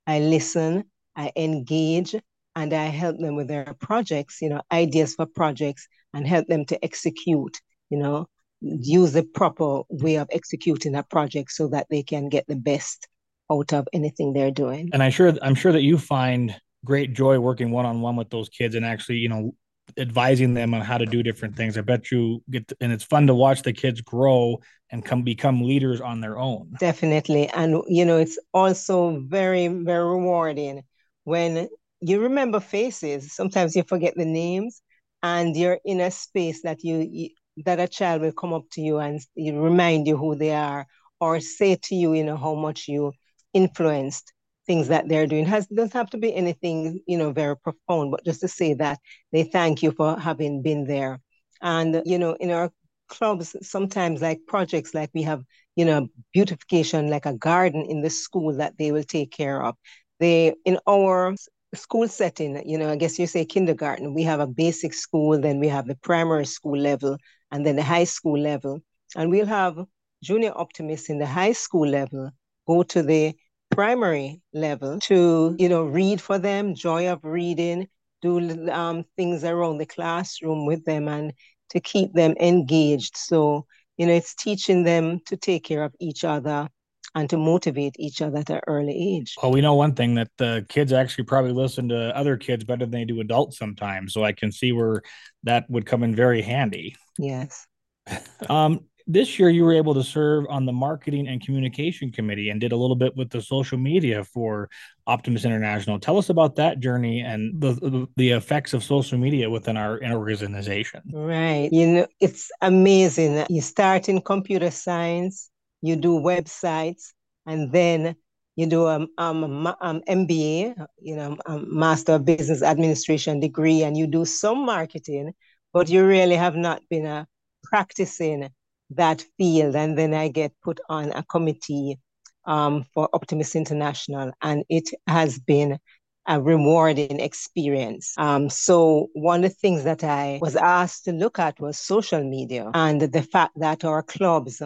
i 0.07 0.21
listen 0.21 0.85
i 1.17 1.33
engage 1.37 2.15
and 2.61 2.73
i 2.73 2.85
help 2.85 3.19
them 3.19 3.37
with 3.37 3.49
their 3.49 3.75
projects 3.81 4.41
you 4.41 4.49
know 4.49 4.63
ideas 4.73 5.15
for 5.15 5.27
projects 5.27 5.89
and 6.15 6.27
help 6.27 6.47
them 6.47 6.65
to 6.65 6.83
execute 6.85 7.61
you 7.91 7.99
know 7.99 8.27
use 8.61 9.13
the 9.13 9.23
proper 9.23 9.83
way 9.89 10.17
of 10.17 10.29
executing 10.31 10.95
a 10.95 11.03
project 11.03 11.51
so 11.51 11.69
that 11.69 11.87
they 11.91 12.03
can 12.03 12.29
get 12.29 12.45
the 12.47 12.57
best 12.57 13.09
out 13.51 13.73
of 13.73 13.89
anything 13.93 14.33
they're 14.33 14.51
doing 14.51 14.91
and 14.93 15.03
i 15.03 15.09
sure 15.09 15.33
i'm 15.43 15.55
sure 15.55 15.73
that 15.73 15.83
you 15.83 15.97
find 15.99 16.55
great 16.85 17.13
joy 17.13 17.39
working 17.39 17.71
one 17.71 17.87
on 17.87 18.01
one 18.01 18.17
with 18.17 18.31
those 18.31 18.49
kids 18.49 18.75
and 18.75 18.85
actually, 18.85 19.17
you 19.17 19.29
know, 19.29 19.55
advising 19.97 20.55
them 20.55 20.73
on 20.73 20.81
how 20.81 20.99
to 20.99 21.07
do 21.07 21.23
different 21.23 21.57
things. 21.57 21.77
I 21.77 21.81
bet 21.81 22.11
you 22.11 22.43
get, 22.51 22.69
to, 22.69 22.77
and 22.81 22.93
it's 22.93 23.05
fun 23.05 23.27
to 23.27 23.35
watch 23.35 23.63
the 23.63 23.73
kids 23.73 24.01
grow 24.01 24.61
and 24.91 25.05
come 25.05 25.23
become 25.23 25.63
leaders 25.63 26.01
on 26.01 26.21
their 26.21 26.39
own. 26.39 26.73
Definitely. 26.79 27.49
And, 27.49 27.83
you 27.89 28.05
know, 28.05 28.19
it's 28.19 28.39
also 28.55 29.21
very, 29.27 29.69
very 29.69 30.05
rewarding 30.05 30.85
when 31.25 31.69
you 32.01 32.21
remember 32.21 32.61
faces. 32.61 33.33
Sometimes 33.33 33.77
you 33.77 33.83
forget 33.83 34.15
the 34.17 34.25
names 34.25 34.83
and 35.23 35.57
you're 35.57 35.79
in 35.85 36.01
a 36.01 36.11
space 36.11 36.63
that 36.63 36.83
you, 36.83 37.09
you 37.11 37.29
that 37.65 37.81
a 37.81 37.89
child 37.89 38.23
will 38.23 38.33
come 38.33 38.53
up 38.53 38.65
to 38.73 38.81
you 38.81 38.99
and 38.99 39.21
remind 39.37 40.07
you 40.07 40.17
who 40.17 40.35
they 40.35 40.53
are 40.53 40.87
or 41.21 41.41
say 41.41 41.77
to 41.77 41.95
you, 41.95 42.15
you 42.15 42.25
know, 42.25 42.37
how 42.37 42.55
much 42.55 42.89
you 42.89 43.13
influenced 43.53 44.33
things 44.67 44.89
that 44.89 45.09
they're 45.09 45.27
doing. 45.27 45.45
Has 45.45 45.67
doesn't 45.67 45.93
have 45.93 46.11
to 46.11 46.19
be 46.19 46.35
anything, 46.35 47.01
you 47.07 47.19
know, 47.19 47.33
very 47.33 47.57
profound, 47.57 48.13
but 48.13 48.25
just 48.25 48.41
to 48.41 48.49
say 48.49 48.75
that 48.75 48.99
they 49.33 49.43
thank 49.43 49.83
you 49.83 49.93
for 49.93 50.19
having 50.19 50.63
been 50.63 50.87
there. 50.87 51.21
And 51.61 52.03
you 52.07 52.19
know, 52.19 52.33
in 52.35 52.51
our 52.51 52.71
clubs, 53.09 53.55
sometimes 53.63 54.23
like 54.23 54.41
projects 54.47 54.95
like 54.95 55.11
we 55.13 55.23
have, 55.23 55.43
you 55.77 55.85
know, 55.85 56.09
beautification 56.33 57.09
like 57.09 57.27
a 57.27 57.35
garden 57.35 57.85
in 57.85 58.01
the 58.01 58.11
school 58.11 58.55
that 58.55 58.79
they 58.79 58.93
will 58.93 59.05
take 59.05 59.33
care 59.33 59.63
of. 59.63 59.75
They 60.19 60.55
in 60.65 60.79
our 60.87 61.35
school 61.75 62.09
setting, 62.09 62.63
you 62.69 62.79
know, 62.79 62.91
I 62.91 62.97
guess 62.97 63.19
you 63.19 63.27
say 63.27 63.45
kindergarten, 63.45 64.15
we 64.15 64.23
have 64.25 64.41
a 64.41 64.47
basic 64.47 64.93
school, 64.93 65.41
then 65.41 65.61
we 65.61 65.69
have 65.69 65.87
the 65.87 65.97
primary 65.97 66.47
school 66.47 66.79
level, 66.79 67.17
and 67.51 67.65
then 67.65 67.77
the 67.77 67.83
high 67.83 68.05
school 68.05 68.39
level. 68.39 68.81
And 69.17 69.31
we'll 69.31 69.47
have 69.47 69.79
junior 70.23 70.53
optimists 70.55 71.11
in 71.11 71.19
the 71.19 71.27
high 71.27 71.53
school 71.53 71.89
level 71.89 72.31
go 72.67 72.83
to 72.85 73.03
the 73.03 73.35
primary 73.71 74.41
level 74.53 74.99
to, 75.01 75.57
you 75.59 75.69
know, 75.69 75.85
read 75.85 76.21
for 76.21 76.39
them, 76.39 76.75
joy 76.75 77.09
of 77.09 77.21
reading, 77.25 77.89
do 78.21 78.71
um, 78.71 79.05
things 79.17 79.45
around 79.45 79.79
the 79.79 79.87
classroom 79.87 80.67
with 80.67 80.85
them 80.85 81.09
and 81.09 81.33
to 81.71 81.81
keep 81.81 82.13
them 82.13 82.35
engaged. 82.41 83.17
So, 83.17 83.67
you 83.97 84.07
know, 84.07 84.13
it's 84.13 84.35
teaching 84.35 84.83
them 84.83 85.21
to 85.27 85.37
take 85.37 85.65
care 85.65 85.85
of 85.85 85.95
each 86.01 86.25
other 86.25 86.69
and 87.15 87.29
to 87.31 87.37
motivate 87.37 87.95
each 87.99 88.23
other 88.23 88.39
at 88.39 88.51
an 88.51 88.61
early 88.67 89.17
age. 89.17 89.35
Well, 89.43 89.53
we 89.53 89.61
know 89.61 89.75
one 89.75 89.95
thing 89.95 90.15
that 90.15 90.31
the 90.39 90.65
kids 90.69 90.93
actually 90.93 91.25
probably 91.25 91.53
listen 91.53 91.89
to 91.89 92.17
other 92.17 92.37
kids 92.37 92.65
better 92.65 92.85
than 92.85 92.93
they 92.93 93.05
do 93.05 93.21
adults 93.21 93.59
sometimes. 93.59 94.13
So 94.13 94.25
I 94.25 94.33
can 94.33 94.53
see 94.53 94.73
where 94.73 95.03
that 95.45 95.69
would 95.69 95.87
come 95.87 96.03
in 96.03 96.15
very 96.15 96.43
handy. 96.43 96.97
Yes. 97.19 97.67
um, 98.49 98.81
this 99.07 99.39
year 99.39 99.49
you 99.49 99.65
were 99.65 99.73
able 99.73 99.95
to 99.95 100.05
serve 100.05 100.47
on 100.49 100.67
the 100.67 100.73
marketing 100.73 101.27
and 101.27 101.45
communication 101.45 102.13
committee 102.13 102.51
and 102.51 102.61
did 102.61 102.71
a 102.71 102.77
little 102.77 102.95
bit 102.95 103.17
with 103.17 103.31
the 103.31 103.43
social 103.43 103.77
media 103.77 104.23
for 104.23 104.69
Optimist 105.07 105.45
International. 105.45 105.99
Tell 105.99 106.17
us 106.17 106.29
about 106.31 106.55
that 106.57 106.79
journey 106.79 107.21
and 107.21 107.61
the 107.61 108.07
the 108.17 108.31
effects 108.31 108.73
of 108.73 108.85
social 108.85 109.19
media 109.19 109.51
within 109.51 109.77
our 109.77 110.01
organization. 110.03 111.03
Right. 111.13 111.69
You 111.73 111.87
know, 111.89 112.07
it's 112.21 112.51
amazing. 112.61 113.45
You 113.49 113.61
start 113.61 114.09
in 114.09 114.21
computer 114.21 114.71
science, 114.71 115.50
you 115.83 115.97
do 115.97 116.21
websites, 116.21 117.13
and 117.47 117.73
then 117.73 118.17
you 118.57 118.67
do 118.67 118.87
a 118.87 118.97
um, 118.97 119.09
um, 119.19 119.67
um, 119.81 120.03
MBA, 120.09 120.87
you 121.01 121.17
know, 121.17 121.37
a 121.47 121.59
Master 121.59 122.15
of 122.15 122.25
Business 122.25 122.63
Administration 122.63 123.41
degree, 123.41 123.83
and 123.83 123.97
you 123.97 124.07
do 124.07 124.25
some 124.25 124.67
marketing, 124.67 125.33
but 125.73 125.89
you 125.89 126.05
really 126.07 126.37
have 126.37 126.57
not 126.57 126.83
been 126.91 127.07
a 127.07 127.27
practicing 127.63 128.51
that 128.91 129.25
field. 129.39 129.77
And 129.77 129.97
then 129.97 130.15
I 130.15 130.29
get 130.29 130.53
put 130.63 130.81
on 130.89 131.13
a 131.13 131.23
committee 131.23 131.99
um, 132.45 132.85
for 132.93 133.09
Optimist 133.13 133.55
International, 133.55 134.33
and 134.43 134.65
it 134.69 134.91
has 135.07 135.39
been 135.39 135.79
a 136.27 136.41
rewarding 136.41 137.19
experience. 137.19 138.15
Um, 138.19 138.51
so 138.51 139.09
one 139.15 139.45
of 139.45 139.51
the 139.51 139.57
things 139.57 139.85
that 139.85 140.05
I 140.05 140.39
was 140.43 140.55
asked 140.55 141.05
to 141.07 141.13
look 141.13 141.39
at 141.39 141.59
was 141.61 141.79
social 141.79 142.23
media 142.23 142.71
and 142.75 143.01
the 143.01 143.23
fact 143.23 143.53
that 143.57 143.85
our 143.85 144.03
clubs 144.03 144.63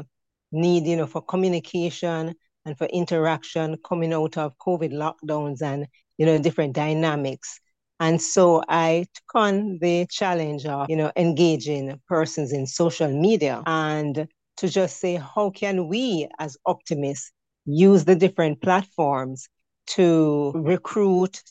need, 0.54 0.86
you 0.86 0.96
know, 0.96 1.06
for 1.06 1.22
communication 1.22 2.34
and 2.64 2.78
for 2.78 2.86
interaction 2.86 3.76
coming 3.84 4.12
out 4.12 4.38
of 4.38 4.56
COVID 4.58 4.92
lockdowns 4.92 5.60
and, 5.62 5.86
you 6.16 6.26
know, 6.26 6.38
different 6.38 6.74
dynamics. 6.74 7.60
And 8.00 8.20
so 8.20 8.62
I 8.68 9.06
took 9.14 9.34
on 9.34 9.78
the 9.80 10.06
challenge 10.10 10.66
of, 10.66 10.88
you 10.90 10.96
know, 10.96 11.12
engaging 11.16 12.00
persons 12.08 12.52
in 12.52 12.66
social 12.66 13.08
media 13.08 13.62
and 13.66 14.26
to 14.56 14.68
just 14.68 14.98
say, 14.98 15.16
how 15.16 15.50
can 15.50 15.88
we 15.88 16.28
as 16.38 16.56
optimists 16.66 17.32
use 17.66 18.04
the 18.04 18.16
different 18.16 18.60
platforms 18.62 19.48
to 19.86 20.52
recruit 20.54 21.42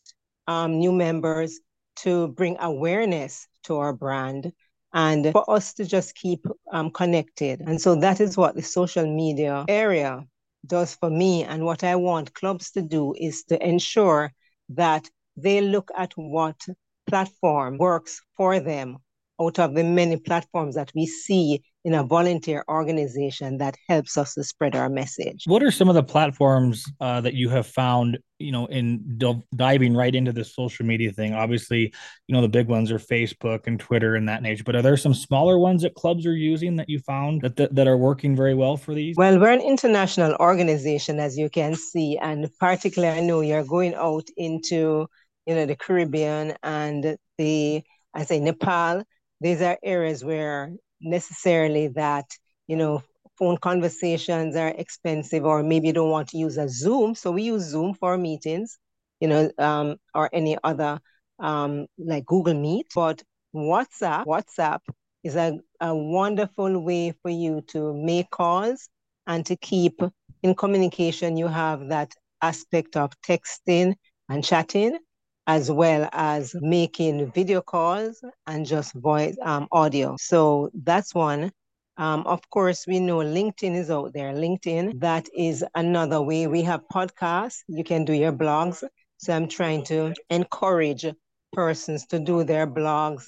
um, 0.48 0.79
new 0.79 0.91
members, 0.91 1.60
to 1.95 2.29
bring 2.29 2.57
awareness 2.60 3.48
to 3.63 3.77
our 3.77 3.93
brand, 3.93 4.51
and 4.93 5.31
for 5.31 5.50
us 5.50 5.73
to 5.73 5.85
just 5.85 6.15
keep 6.15 6.45
um, 6.71 6.91
connected. 6.91 7.62
And 7.62 7.81
so 7.81 7.95
that 7.95 8.21
is 8.21 8.38
what 8.38 8.55
the 8.55 8.62
social 8.62 9.05
media 9.05 9.65
area 9.67 10.23
does 10.67 10.95
for 10.95 11.09
me. 11.09 11.43
And 11.43 11.65
what 11.65 11.83
I 11.83 11.95
want 11.95 12.33
clubs 12.33 12.71
to 12.71 12.81
do 12.81 13.13
is 13.17 13.43
to 13.45 13.67
ensure 13.67 14.31
that 14.69 15.09
they 15.35 15.62
look 15.62 15.89
at 15.97 16.13
what 16.15 16.59
platform 17.07 17.77
works 17.77 18.21
for 18.38 18.59
them 18.59 18.97
out 19.41 19.59
of 19.59 19.73
the 19.73 19.83
many 19.83 20.17
platforms 20.17 20.75
that 20.75 20.91
we 20.95 21.05
see 21.05 21.63
in 21.85 21.93
a 21.93 22.03
volunteer 22.03 22.63
organization 22.69 23.57
that 23.57 23.75
helps 23.89 24.17
us 24.17 24.33
to 24.35 24.43
spread 24.43 24.75
our 24.75 24.89
message. 24.89 25.43
What 25.45 25.61
are 25.61 25.71
some 25.71 25.89
of 25.89 25.95
the 25.95 26.03
platforms 26.03 26.85
uh, 27.01 27.19
that 27.21 27.33
you 27.33 27.49
have 27.49 27.67
found, 27.67 28.19
you 28.39 28.53
know, 28.53 28.67
in 28.67 29.19
diving 29.55 29.93
right 29.93 30.15
into 30.15 30.31
the 30.31 30.45
social 30.45 30.85
media 30.85 31.11
thing? 31.11 31.33
Obviously, 31.33 31.93
you 32.27 32.35
know, 32.35 32.41
the 32.41 32.47
big 32.47 32.67
ones 32.67 32.89
are 32.89 32.99
Facebook 32.99 33.67
and 33.67 33.79
Twitter 33.79 34.15
and 34.15 34.29
that 34.29 34.41
nature, 34.41 34.63
but 34.63 34.75
are 34.77 34.81
there 34.81 34.95
some 34.95 35.13
smaller 35.13 35.59
ones 35.59 35.81
that 35.81 35.93
clubs 35.95 36.25
are 36.25 36.35
using 36.35 36.77
that 36.77 36.87
you 36.87 36.99
found 36.99 37.41
that, 37.41 37.57
that, 37.57 37.75
that 37.75 37.87
are 37.87 37.97
working 37.97 38.33
very 38.33 38.55
well 38.55 38.77
for 38.77 38.93
these? 38.93 39.17
Well, 39.17 39.37
we're 39.37 39.51
an 39.51 39.61
international 39.61 40.35
organization, 40.39 41.19
as 41.19 41.37
you 41.37 41.49
can 41.49 41.75
see, 41.75 42.17
and 42.17 42.49
particularly 42.59 43.19
I 43.19 43.21
know 43.21 43.41
you're 43.41 43.65
going 43.65 43.93
out 43.95 44.27
into, 44.37 45.07
you 45.45 45.55
know, 45.55 45.65
the 45.65 45.75
Caribbean 45.75 46.55
and 46.63 47.17
the, 47.37 47.83
I 48.13 48.23
say 48.23 48.39
Nepal. 48.39 49.03
These 49.41 49.61
are 49.61 49.77
areas 49.83 50.23
where 50.23 50.71
necessarily 51.03 51.89
that, 51.89 52.25
you 52.67 52.75
know, 52.75 53.03
phone 53.38 53.57
conversations 53.57 54.55
are 54.55 54.69
expensive 54.69 55.45
or 55.45 55.63
maybe 55.63 55.88
you 55.88 55.93
don't 55.93 56.10
want 56.10 56.29
to 56.29 56.38
use 56.38 56.57
a 56.57 56.69
Zoom. 56.69 57.15
So 57.15 57.31
we 57.31 57.43
use 57.43 57.63
Zoom 57.63 57.93
for 57.93 58.17
meetings, 58.17 58.77
you 59.19 59.27
know, 59.27 59.51
um, 59.57 59.98
or 60.13 60.29
any 60.33 60.57
other 60.63 61.00
um, 61.39 61.88
like 61.98 62.25
Google 62.25 62.53
Meet. 62.53 62.88
But 62.93 63.24
WhatsApp, 63.55 64.25
WhatsApp 64.25 64.79
is 65.24 65.36
a, 65.36 65.60
a 65.79 65.95
wonderful 65.95 66.79
way 66.79 67.13
for 67.22 67.29
you 67.29 67.62
to 67.67 67.93
make 67.93 68.29
calls 68.29 68.89
and 69.27 69.45
to 69.45 69.55
keep 69.55 70.00
in 70.43 70.53
communication, 70.53 71.38
you 71.38 71.48
have 71.48 71.88
that 71.88 72.13
aspect 72.41 72.98
of 72.98 73.12
texting 73.22 73.95
and 74.29 74.43
chatting, 74.43 75.00
as 75.47 75.69
well 75.69 76.09
as 76.13 76.55
making 76.62 77.31
video 77.31 77.62
calls 77.62 78.23
and 78.47 78.65
just 78.65 78.93
voice 78.93 79.35
um, 79.41 79.67
audio. 79.71 80.15
So 80.19 80.69
that's 80.73 81.13
one. 81.13 81.51
Um, 81.97 82.25
of 82.25 82.41
course, 82.50 82.88
we 82.88 83.00
know 83.00 83.17
LinkedIn 83.17 83.75
is 83.75 83.91
out 83.91 84.13
there. 84.13 84.33
LinkedIn, 84.33 85.00
that 85.00 85.27
is 85.35 85.63
another 85.75 86.21
way. 86.21 86.47
We 86.47 86.63
have 86.63 86.81
podcasts. 86.91 87.59
You 87.67 87.83
can 87.83 88.05
do 88.05 88.13
your 88.13 88.31
blogs. 88.31 88.83
So 89.17 89.35
I'm 89.35 89.47
trying 89.47 89.83
to 89.85 90.13
encourage 90.29 91.05
persons 91.51 92.07
to 92.07 92.19
do 92.19 92.43
their 92.43 92.65
blogs 92.65 93.25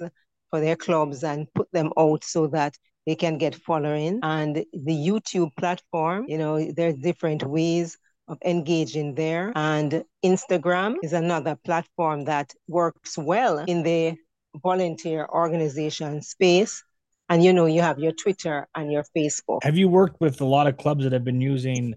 for 0.50 0.60
their 0.60 0.75
clubs 0.75 1.24
and 1.24 1.48
put 1.53 1.72
them 1.72 1.91
out 1.98 2.24
so 2.24 2.48
that 2.48 2.75
they 3.05 3.15
can 3.15 3.38
get 3.38 3.55
following. 3.55 4.19
And 4.24 4.55
the 4.55 4.65
YouTube 4.93 5.51
platform, 5.57 6.25
you 6.27 6.38
know, 6.38 6.72
there's 6.72 6.95
different 6.95 7.43
ways 7.43 7.98
of 8.27 8.38
engaging 8.46 9.15
there. 9.15 9.51
And 9.55 10.03
Instagram 10.24 10.96
is 11.03 11.13
another 11.13 11.55
platform 11.63 12.25
that 12.25 12.53
works 12.67 13.17
well 13.17 13.60
in 13.60 13.84
the 13.84 14.15
volunteer 14.63 15.27
organization 15.32 16.22
space. 16.22 16.84
And 17.29 17.44
you 17.44 17.53
know, 17.53 17.65
you 17.65 17.82
have 17.82 18.00
your 18.00 18.12
Twitter 18.12 18.67
and 18.75 18.91
your 18.91 19.03
Facebook. 19.15 19.63
Have 19.63 19.77
you 19.77 19.89
worked 19.89 20.22
with 20.22 20.41
a 20.41 20.46
lot 20.46 20.67
of 20.67 20.77
clubs 20.77 21.03
that 21.03 21.13
have 21.13 21.24
been 21.24 21.41
using 21.41 21.96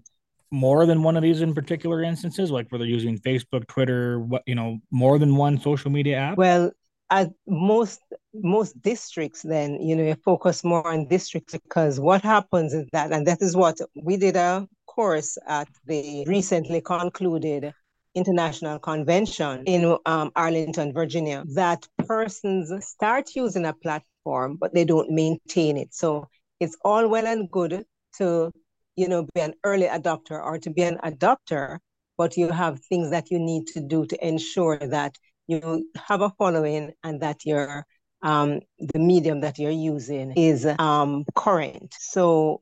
more 0.51 0.87
than 0.87 1.03
one 1.03 1.15
of 1.15 1.21
these 1.21 1.41
in 1.41 1.53
particular 1.53 2.01
instances, 2.01 2.49
like 2.49 2.71
where 2.71 2.79
they're 2.79 2.87
using 2.87 3.19
Facebook, 3.19 3.67
Twitter, 3.67 4.19
what 4.19 4.41
you 4.47 4.55
know, 4.55 4.79
more 4.91 5.19
than 5.19 5.35
one 5.35 5.59
social 5.59 5.91
media 5.91 6.17
app? 6.17 6.37
Well, 6.37 6.71
at 7.11 7.31
most 7.47 8.01
most 8.33 8.79
districts 8.81 9.41
then 9.41 9.81
you 9.81 9.95
know 9.95 10.03
you 10.03 10.15
focus 10.23 10.63
more 10.63 10.87
on 10.87 11.07
districts 11.07 11.53
because 11.53 11.99
what 11.99 12.21
happens 12.21 12.73
is 12.73 12.87
that 12.91 13.11
and 13.11 13.25
that 13.25 13.41
is 13.41 13.55
what 13.55 13.79
we 14.03 14.15
did 14.15 14.35
a 14.35 14.67
course 14.95 15.37
at 15.47 15.67
the 15.85 16.25
recently 16.27 16.81
concluded 16.81 17.73
international 18.15 18.79
convention 18.79 19.63
in 19.65 19.81
um, 20.05 20.31
arlington 20.35 20.91
virginia 20.93 21.43
that 21.53 21.87
persons 22.07 22.65
start 22.85 23.25
using 23.35 23.65
a 23.65 23.73
platform 23.73 24.57
but 24.59 24.73
they 24.73 24.85
don't 24.85 25.11
maintain 25.11 25.77
it 25.77 25.93
so 25.93 26.27
it's 26.59 26.75
all 26.83 27.07
well 27.07 27.27
and 27.27 27.51
good 27.51 27.83
to 28.17 28.51
you 28.95 29.07
know 29.07 29.21
be 29.35 29.41
an 29.41 29.53
early 29.63 29.87
adopter 29.87 30.43
or 30.43 30.57
to 30.57 30.69
be 30.71 30.81
an 30.81 30.97
adopter 31.03 31.77
but 32.17 32.35
you 32.35 32.49
have 32.49 32.79
things 32.89 33.11
that 33.11 33.31
you 33.31 33.39
need 33.39 33.65
to 33.67 33.79
do 33.79 34.05
to 34.05 34.27
ensure 34.27 34.77
that 34.77 35.13
you 35.47 35.89
have 36.07 36.21
a 36.21 36.29
following 36.37 36.91
and 37.03 37.21
that 37.21 37.45
your 37.45 37.85
um, 38.21 38.59
the 38.77 38.99
medium 38.99 39.41
that 39.41 39.57
you're 39.57 39.71
using 39.71 40.33
is 40.35 40.65
um, 40.77 41.25
current. 41.35 41.95
So 41.97 42.61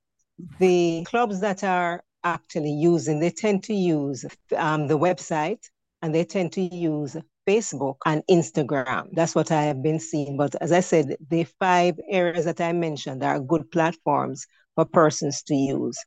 the 0.60 1.03
clubs 1.05 1.41
that 1.41 1.63
are 1.63 2.03
actually 2.34 2.72
using, 2.72 3.19
they 3.19 3.29
tend 3.29 3.63
to 3.65 3.74
use 3.74 4.25
um, 4.55 4.88
the 4.88 4.98
website 4.98 5.63
and 6.01 6.13
they 6.13 6.24
tend 6.24 6.53
to 6.53 6.62
use 6.62 7.15
Facebook 7.48 7.98
and 8.05 8.24
Instagram. 8.29 9.07
That's 9.13 9.36
what 9.36 9.51
I 9.51 9.63
have 9.63 9.81
been 9.81 10.00
seeing. 10.00 10.38
But 10.38 10.55
as 10.62 10.72
I 10.72 10.81
said, 10.81 11.15
the 11.29 11.46
five 11.60 11.96
areas 12.10 12.46
that 12.46 12.62
I 12.62 12.74
mentioned 12.74 13.24
are 13.24 13.39
good 13.39 13.72
platforms 13.72 14.46
for 14.75 14.86
persons 14.86 15.43
to 15.43 15.55
use 15.55 15.98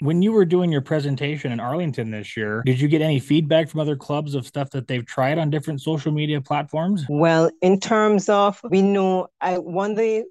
when 0.00 0.22
you 0.22 0.32
were 0.32 0.46
doing 0.46 0.72
your 0.72 0.80
presentation 0.80 1.52
in 1.52 1.60
Arlington 1.60 2.10
this 2.10 2.36
year, 2.36 2.62
did 2.64 2.80
you 2.80 2.88
get 2.88 3.02
any 3.02 3.20
feedback 3.20 3.68
from 3.68 3.80
other 3.80 3.96
clubs 3.96 4.34
of 4.34 4.46
stuff 4.46 4.70
that 4.70 4.88
they've 4.88 5.04
tried 5.04 5.38
on 5.38 5.50
different 5.50 5.80
social 5.82 6.10
media 6.10 6.40
platforms? 6.40 7.04
Well, 7.08 7.50
in 7.60 7.78
terms 7.78 8.28
of, 8.28 8.58
we 8.70 8.82
know, 8.82 9.28
I 9.40 9.58
one 9.58 9.92
of 9.92 9.96
the 9.98 10.24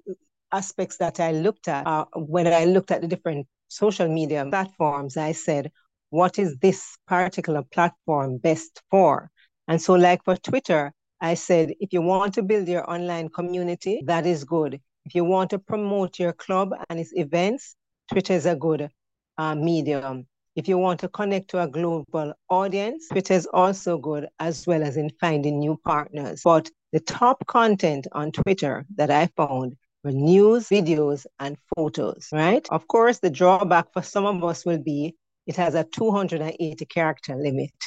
aspects 0.52 0.96
that 0.96 1.20
I 1.20 1.30
looked 1.32 1.68
at 1.68 1.86
uh, 1.86 2.04
when 2.16 2.48
I 2.48 2.64
looked 2.64 2.90
at 2.90 3.00
the 3.00 3.06
different 3.06 3.46
social 3.70 4.08
media 4.08 4.44
platforms, 4.48 5.16
I 5.16 5.32
said, 5.32 5.70
what 6.10 6.38
is 6.38 6.58
this 6.58 6.96
particular 7.06 7.62
platform 7.62 8.38
best 8.38 8.82
for? 8.90 9.30
And 9.68 9.80
so, 9.80 9.94
like 9.94 10.24
for 10.24 10.36
Twitter, 10.36 10.92
I 11.20 11.34
said, 11.34 11.74
if 11.80 11.92
you 11.92 12.02
want 12.02 12.34
to 12.34 12.42
build 12.42 12.66
your 12.66 12.90
online 12.90 13.28
community, 13.28 14.02
that 14.06 14.26
is 14.26 14.44
good. 14.44 14.80
If 15.04 15.14
you 15.14 15.24
want 15.24 15.50
to 15.50 15.58
promote 15.58 16.18
your 16.18 16.32
club 16.32 16.72
and 16.88 16.98
its 16.98 17.12
events, 17.14 17.76
Twitter 18.10 18.32
is 18.32 18.46
a 18.46 18.56
good 18.56 18.90
uh, 19.38 19.54
medium. 19.54 20.26
If 20.56 20.66
you 20.66 20.78
want 20.78 21.00
to 21.00 21.08
connect 21.08 21.48
to 21.50 21.62
a 21.62 21.68
global 21.68 22.34
audience, 22.48 23.06
Twitter 23.08 23.34
is 23.34 23.46
also 23.52 23.98
good 23.98 24.26
as 24.40 24.66
well 24.66 24.82
as 24.82 24.96
in 24.96 25.10
finding 25.20 25.60
new 25.60 25.78
partners. 25.84 26.42
But 26.44 26.68
the 26.92 27.00
top 27.00 27.46
content 27.46 28.08
on 28.12 28.32
Twitter 28.32 28.84
that 28.96 29.10
I 29.10 29.28
found 29.36 29.76
were 30.02 30.12
news, 30.12 30.68
videos, 30.68 31.26
and 31.38 31.56
photos, 31.74 32.28
right? 32.32 32.66
Of 32.70 32.86
course, 32.88 33.18
the 33.18 33.30
drawback 33.30 33.92
for 33.92 34.02
some 34.02 34.26
of 34.26 34.42
us 34.44 34.64
will 34.64 34.82
be 34.82 35.14
it 35.46 35.56
has 35.56 35.74
a 35.74 35.84
280 35.84 36.84
character 36.86 37.36
limit. 37.36 37.72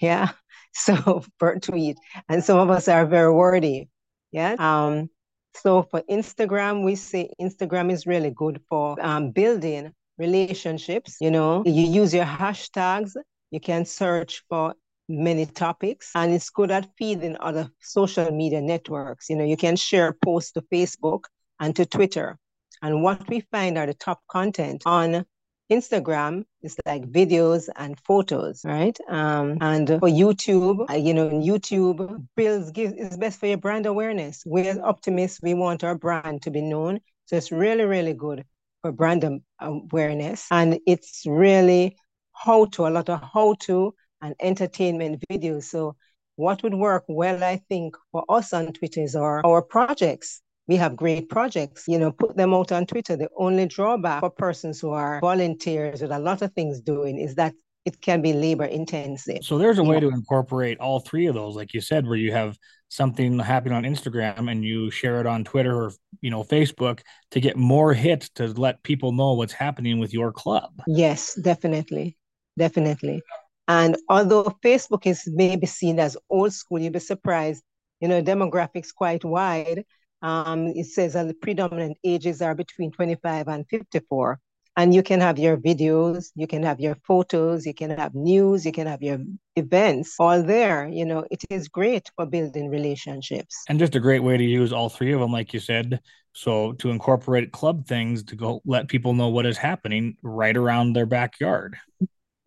Yeah. 0.00 0.32
So 0.78 1.24
per 1.38 1.58
tweet. 1.58 1.96
And 2.28 2.44
some 2.44 2.58
of 2.58 2.68
us 2.68 2.86
are 2.86 3.06
very 3.06 3.32
wordy. 3.32 3.88
Yeah. 4.30 4.56
Um, 4.58 5.08
so 5.54 5.84
for 5.84 6.02
Instagram, 6.02 6.84
we 6.84 6.96
say 6.96 7.30
Instagram 7.40 7.90
is 7.90 8.06
really 8.06 8.30
good 8.30 8.60
for 8.68 8.94
um, 9.00 9.30
building 9.30 9.92
relationships. 10.18 11.16
You 11.18 11.30
know, 11.30 11.62
you 11.64 11.86
use 11.86 12.12
your 12.12 12.26
hashtags, 12.26 13.12
you 13.50 13.58
can 13.58 13.86
search 13.86 14.42
for 14.50 14.74
many 15.08 15.46
topics, 15.46 16.10
and 16.14 16.34
it's 16.34 16.50
good 16.50 16.70
at 16.70 16.90
feeding 16.98 17.38
other 17.40 17.70
social 17.80 18.30
media 18.30 18.60
networks. 18.60 19.30
You 19.30 19.36
know, 19.36 19.44
you 19.44 19.56
can 19.56 19.76
share 19.76 20.12
posts 20.12 20.52
to 20.52 20.60
Facebook 20.60 21.24
and 21.60 21.74
to 21.76 21.86
Twitter. 21.86 22.38
And 22.82 23.02
what 23.02 23.28
we 23.28 23.40
find 23.40 23.78
are 23.78 23.86
the 23.86 23.94
top 23.94 24.20
content 24.28 24.82
on 24.86 25.24
Instagram 25.70 26.44
is 26.62 26.76
like 26.86 27.10
videos 27.10 27.68
and 27.74 27.98
photos, 28.00 28.62
right? 28.64 28.96
Um, 29.08 29.58
and 29.60 29.88
for 29.88 30.08
YouTube, 30.08 30.88
uh, 30.88 30.94
you 30.94 31.12
know, 31.12 31.28
YouTube 31.30 32.24
builds 32.36 32.70
gives 32.70 32.92
is 32.94 33.16
best 33.16 33.40
for 33.40 33.46
your 33.46 33.58
brand 33.58 33.86
awareness. 33.86 34.42
We're 34.46 34.80
optimists. 34.84 35.40
We 35.42 35.54
want 35.54 35.82
our 35.82 35.96
brand 35.96 36.42
to 36.42 36.50
be 36.50 36.62
known, 36.62 37.00
so 37.24 37.36
it's 37.36 37.50
really, 37.50 37.84
really 37.84 38.14
good 38.14 38.44
for 38.82 38.92
brand 38.92 39.24
awareness. 39.58 40.46
And 40.50 40.78
it's 40.86 41.24
really 41.26 41.96
how 42.32 42.66
to, 42.66 42.86
a 42.86 42.90
lot 42.90 43.08
of 43.08 43.22
how 43.34 43.54
to 43.60 43.94
and 44.20 44.34
entertainment 44.40 45.24
videos. 45.30 45.64
So 45.64 45.96
what 46.36 46.62
would 46.62 46.74
work 46.74 47.04
well, 47.08 47.42
I 47.42 47.62
think, 47.68 47.96
for 48.12 48.24
us 48.28 48.52
on 48.52 48.72
Twitter 48.72 49.00
is 49.00 49.16
our, 49.16 49.44
our 49.44 49.62
projects. 49.62 50.42
We 50.68 50.76
have 50.76 50.96
great 50.96 51.28
projects, 51.28 51.84
you 51.86 51.98
know, 51.98 52.10
put 52.10 52.36
them 52.36 52.52
out 52.52 52.72
on 52.72 52.86
Twitter. 52.86 53.16
The 53.16 53.28
only 53.36 53.66
drawback 53.66 54.20
for 54.20 54.30
persons 54.30 54.80
who 54.80 54.90
are 54.90 55.20
volunteers 55.20 56.02
with 56.02 56.10
a 56.10 56.18
lot 56.18 56.42
of 56.42 56.52
things 56.54 56.80
doing 56.80 57.18
is 57.18 57.36
that 57.36 57.54
it 57.84 58.00
can 58.00 58.20
be 58.20 58.32
labor 58.32 58.64
intensive. 58.64 59.38
So 59.42 59.58
there's 59.58 59.78
a 59.78 59.84
way 59.84 60.00
to 60.00 60.08
incorporate 60.08 60.78
all 60.80 60.98
three 60.98 61.26
of 61.26 61.34
those, 61.34 61.54
like 61.54 61.72
you 61.72 61.80
said, 61.80 62.04
where 62.04 62.16
you 62.16 62.32
have 62.32 62.58
something 62.88 63.38
happening 63.38 63.74
on 63.74 63.84
Instagram 63.84 64.50
and 64.50 64.64
you 64.64 64.90
share 64.90 65.20
it 65.20 65.26
on 65.26 65.44
Twitter 65.44 65.74
or 65.74 65.92
you 66.20 66.30
know 66.30 66.42
Facebook 66.42 67.00
to 67.30 67.40
get 67.40 67.56
more 67.56 67.94
hits 67.94 68.28
to 68.30 68.48
let 68.48 68.82
people 68.82 69.12
know 69.12 69.34
what's 69.34 69.52
happening 69.52 70.00
with 70.00 70.12
your 70.12 70.32
club. 70.32 70.72
Yes, 70.88 71.34
definitely. 71.34 72.16
Definitely. 72.58 73.22
And 73.68 73.96
although 74.08 74.56
Facebook 74.64 75.06
is 75.06 75.22
maybe 75.32 75.66
seen 75.66 75.98
as 76.00 76.16
old 76.30 76.52
school, 76.52 76.80
you'd 76.80 76.92
be 76.92 76.98
surprised, 76.98 77.62
you 78.00 78.08
know, 78.08 78.22
demographics 78.22 78.94
quite 78.94 79.24
wide. 79.24 79.84
Um, 80.22 80.68
it 80.68 80.86
says 80.86 81.12
that 81.12 81.28
the 81.28 81.34
predominant 81.34 81.98
ages 82.04 82.40
are 82.42 82.54
between 82.54 82.90
25 82.90 83.48
and 83.48 83.66
54 83.68 84.40
and 84.76 84.94
you 84.94 85.02
can 85.02 85.20
have 85.20 85.38
your 85.38 85.56
videos 85.56 86.30
you 86.34 86.46
can 86.46 86.62
have 86.62 86.80
your 86.80 86.96
photos 87.06 87.66
you 87.66 87.74
can 87.74 87.90
have 87.90 88.14
news 88.14 88.64
you 88.64 88.72
can 88.72 88.86
have 88.86 89.02
your 89.02 89.18
events 89.56 90.16
all 90.18 90.42
there. 90.42 90.86
You 90.86 91.04
know 91.04 91.26
it 91.30 91.42
is 91.50 91.68
great 91.68 92.10
for 92.14 92.26
building 92.26 92.68
relationships. 92.68 93.64
And 93.68 93.78
just 93.78 93.96
a 93.96 94.00
great 94.00 94.22
way 94.22 94.36
to 94.36 94.44
use 94.44 94.72
all 94.72 94.88
three 94.88 95.12
of 95.12 95.20
them 95.20 95.32
like 95.32 95.52
you 95.52 95.60
said. 95.60 96.00
So 96.32 96.72
to 96.74 96.90
incorporate 96.90 97.52
club 97.52 97.86
things 97.86 98.22
to 98.24 98.36
go 98.36 98.60
let 98.66 98.88
people 98.88 99.14
know 99.14 99.28
what 99.28 99.46
is 99.46 99.56
happening 99.56 100.16
right 100.22 100.56
around 100.56 100.92
their 100.92 101.06
backyard 101.06 101.76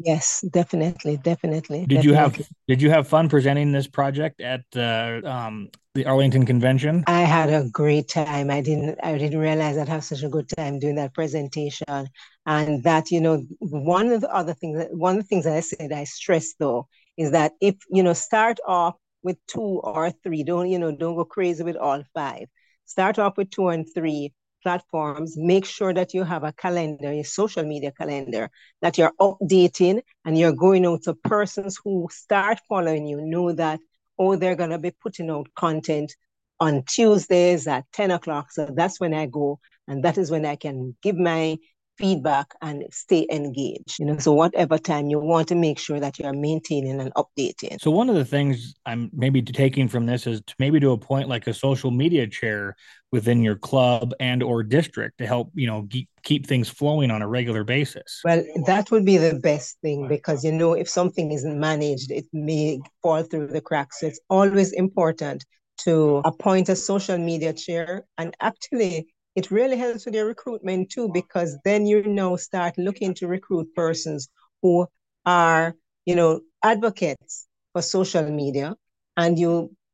Yes, 0.02 0.46
definitely, 0.50 1.18
definitely. 1.18 1.86
Did 1.86 1.96
definitely. 1.96 2.10
you 2.10 2.14
have 2.16 2.48
Did 2.70 2.82
you 2.82 2.90
have 2.90 3.08
fun 3.08 3.28
presenting 3.28 3.74
this 3.74 3.86
project 3.86 4.40
at 4.40 4.64
uh, 4.74 5.20
um, 5.26 5.70
the 5.94 6.06
Arlington 6.06 6.46
Convention? 6.46 7.04
I 7.06 7.22
had 7.22 7.50
a 7.50 7.68
great 7.70 8.08
time. 8.08 8.50
I 8.50 8.62
didn't 8.62 8.98
I 9.04 9.18
didn't 9.18 9.40
realize 9.40 9.78
I'd 9.78 9.90
have 9.90 10.06
such 10.06 10.24
a 10.24 10.30
good 10.30 10.48
time 10.48 10.80
doing 10.80 10.96
that 10.96 11.14
presentation, 11.14 12.08
and 12.46 12.84
that 12.84 13.12
you 13.12 13.20
know 13.20 13.44
one 13.60 14.10
of 14.10 14.22
the 14.22 14.34
other 14.34 14.54
things 14.54 14.78
that 14.78 14.96
one 14.96 15.18
of 15.18 15.24
the 15.24 15.28
things 15.28 15.44
that 15.44 15.58
I 15.58 15.60
said 15.60 15.92
I 15.92 16.06
stress 16.06 16.54
though 16.58 16.88
is 17.18 17.32
that 17.32 17.52
if 17.60 17.76
you 17.90 18.02
know 18.02 18.14
start 18.14 18.60
off 18.66 18.96
with 19.22 19.38
two 19.48 19.82
or 19.84 20.12
three, 20.24 20.44
don't 20.44 20.70
you 20.70 20.80
know 20.80 20.96
don't 20.96 21.18
go 21.18 21.26
crazy 21.26 21.64
with 21.64 21.76
all 21.76 22.04
five. 22.14 22.48
Start 22.86 23.20
off 23.20 23.36
with 23.36 23.52
two 23.52 23.68
and 23.68 23.86
three 23.94 24.32
platforms, 24.62 25.36
make 25.38 25.66
sure 25.66 25.94
that 25.94 26.14
you 26.14 26.24
have 26.24 26.44
a 26.44 26.54
calendar, 26.54 27.10
a 27.10 27.24
social 27.24 27.64
media 27.64 27.92
calendar, 27.92 28.50
that 28.82 28.98
you're 28.98 29.14
updating 29.20 30.02
and 30.26 30.38
you're 30.38 30.54
going 30.54 30.86
out 30.86 31.04
to 31.04 31.14
persons 31.14 31.80
who 31.84 32.08
start 32.12 32.60
following 32.68 33.08
you, 33.08 33.22
know 33.22 33.52
that, 33.54 33.80
oh, 34.18 34.36
they're 34.36 34.56
going 34.56 34.70
to 34.70 34.80
be 34.80 34.92
putting 34.92 35.30
out 35.30 35.48
content 35.56 36.16
on 36.60 36.84
Tuesdays 36.84 37.68
at 37.68 37.86
10 37.94 38.12
o'clock. 38.12 38.52
So 38.52 38.70
that's 38.74 39.00
when 39.00 39.14
I 39.14 39.26
go. 39.26 39.60
And 39.88 40.04
that 40.04 40.18
is 40.18 40.30
when 40.30 40.46
I 40.46 40.56
can 40.56 40.96
give 41.02 41.16
my 41.16 41.58
feedback 42.00 42.56
and 42.62 42.86
stay 42.92 43.28
engaged. 43.30 44.00
You 44.00 44.06
know, 44.06 44.18
so 44.18 44.32
whatever 44.34 44.78
time 44.78 45.10
you 45.10 45.20
want 45.20 45.50
to 45.50 45.56
make 45.56 45.78
sure 45.78 46.00
that 46.00 46.18
you're 46.18 46.34
maintaining 46.34 47.00
and 47.02 47.14
updating. 47.14 47.80
So 47.82 47.92
one 47.92 48.10
of 48.10 48.16
the 48.16 48.26
things 48.26 48.76
I'm 48.86 49.10
maybe 49.14 49.42
taking 49.42 49.90
from 49.90 50.06
this 50.06 50.26
is 50.26 50.42
to 50.48 50.56
maybe 50.60 50.80
to 50.80 50.92
a 50.92 50.98
point 50.98 51.28
like 51.28 51.46
a 51.48 51.54
social 51.54 51.92
media 51.92 52.26
chair 52.26 52.76
within 53.12 53.44
your 53.44 53.56
club 53.56 54.14
and 54.20 54.42
or 54.42 54.64
district 54.64 55.18
to 55.18 55.26
help 55.26 55.52
you 55.56 55.68
know 55.68 55.88
keep 56.24 56.46
things 56.46 56.70
flowing 56.70 57.10
on 57.10 57.22
a 57.24 57.28
regular 57.28 57.64
basis 57.64 58.22
well 58.24 58.44
that 58.68 58.92
would 58.92 59.04
be 59.04 59.18
the 59.18 59.40
best 59.40 59.78
thing 59.82 60.08
because 60.08 60.44
you 60.44 60.52
know 60.52 60.74
if 60.74 60.88
something 60.88 61.32
isn't 61.32 61.60
managed 61.60 62.12
it 62.12 62.26
may 62.34 62.80
fall 63.02 63.24
through 63.24 63.48
the 63.48 63.62
cracks 63.62 64.00
so 64.00 64.06
it's 64.08 64.20
always 64.30 64.72
important 64.74 65.44
to 65.78 66.22
appoint 66.26 66.70
a 66.70 66.76
social 66.76 67.18
media 67.18 67.52
chair 67.52 68.06
and 68.20 68.36
actually 68.42 69.08
it 69.40 69.52
really 69.52 69.78
helps 69.78 70.06
with 70.06 70.16
your 70.16 70.26
recruitment 70.26 70.90
too 70.90 71.08
because 71.20 71.58
then 71.64 71.86
you 71.86 72.04
know 72.04 72.36
start 72.36 72.78
looking 72.78 73.14
to 73.16 73.26
recruit 73.28 73.74
persons 73.74 74.28
who 74.62 74.86
are 75.26 75.76
you 76.06 76.16
know 76.20 76.42
advocates 76.62 77.48
for 77.72 77.82
social 77.82 78.30
media 78.30 78.76
and 79.16 79.40
you 79.40 79.52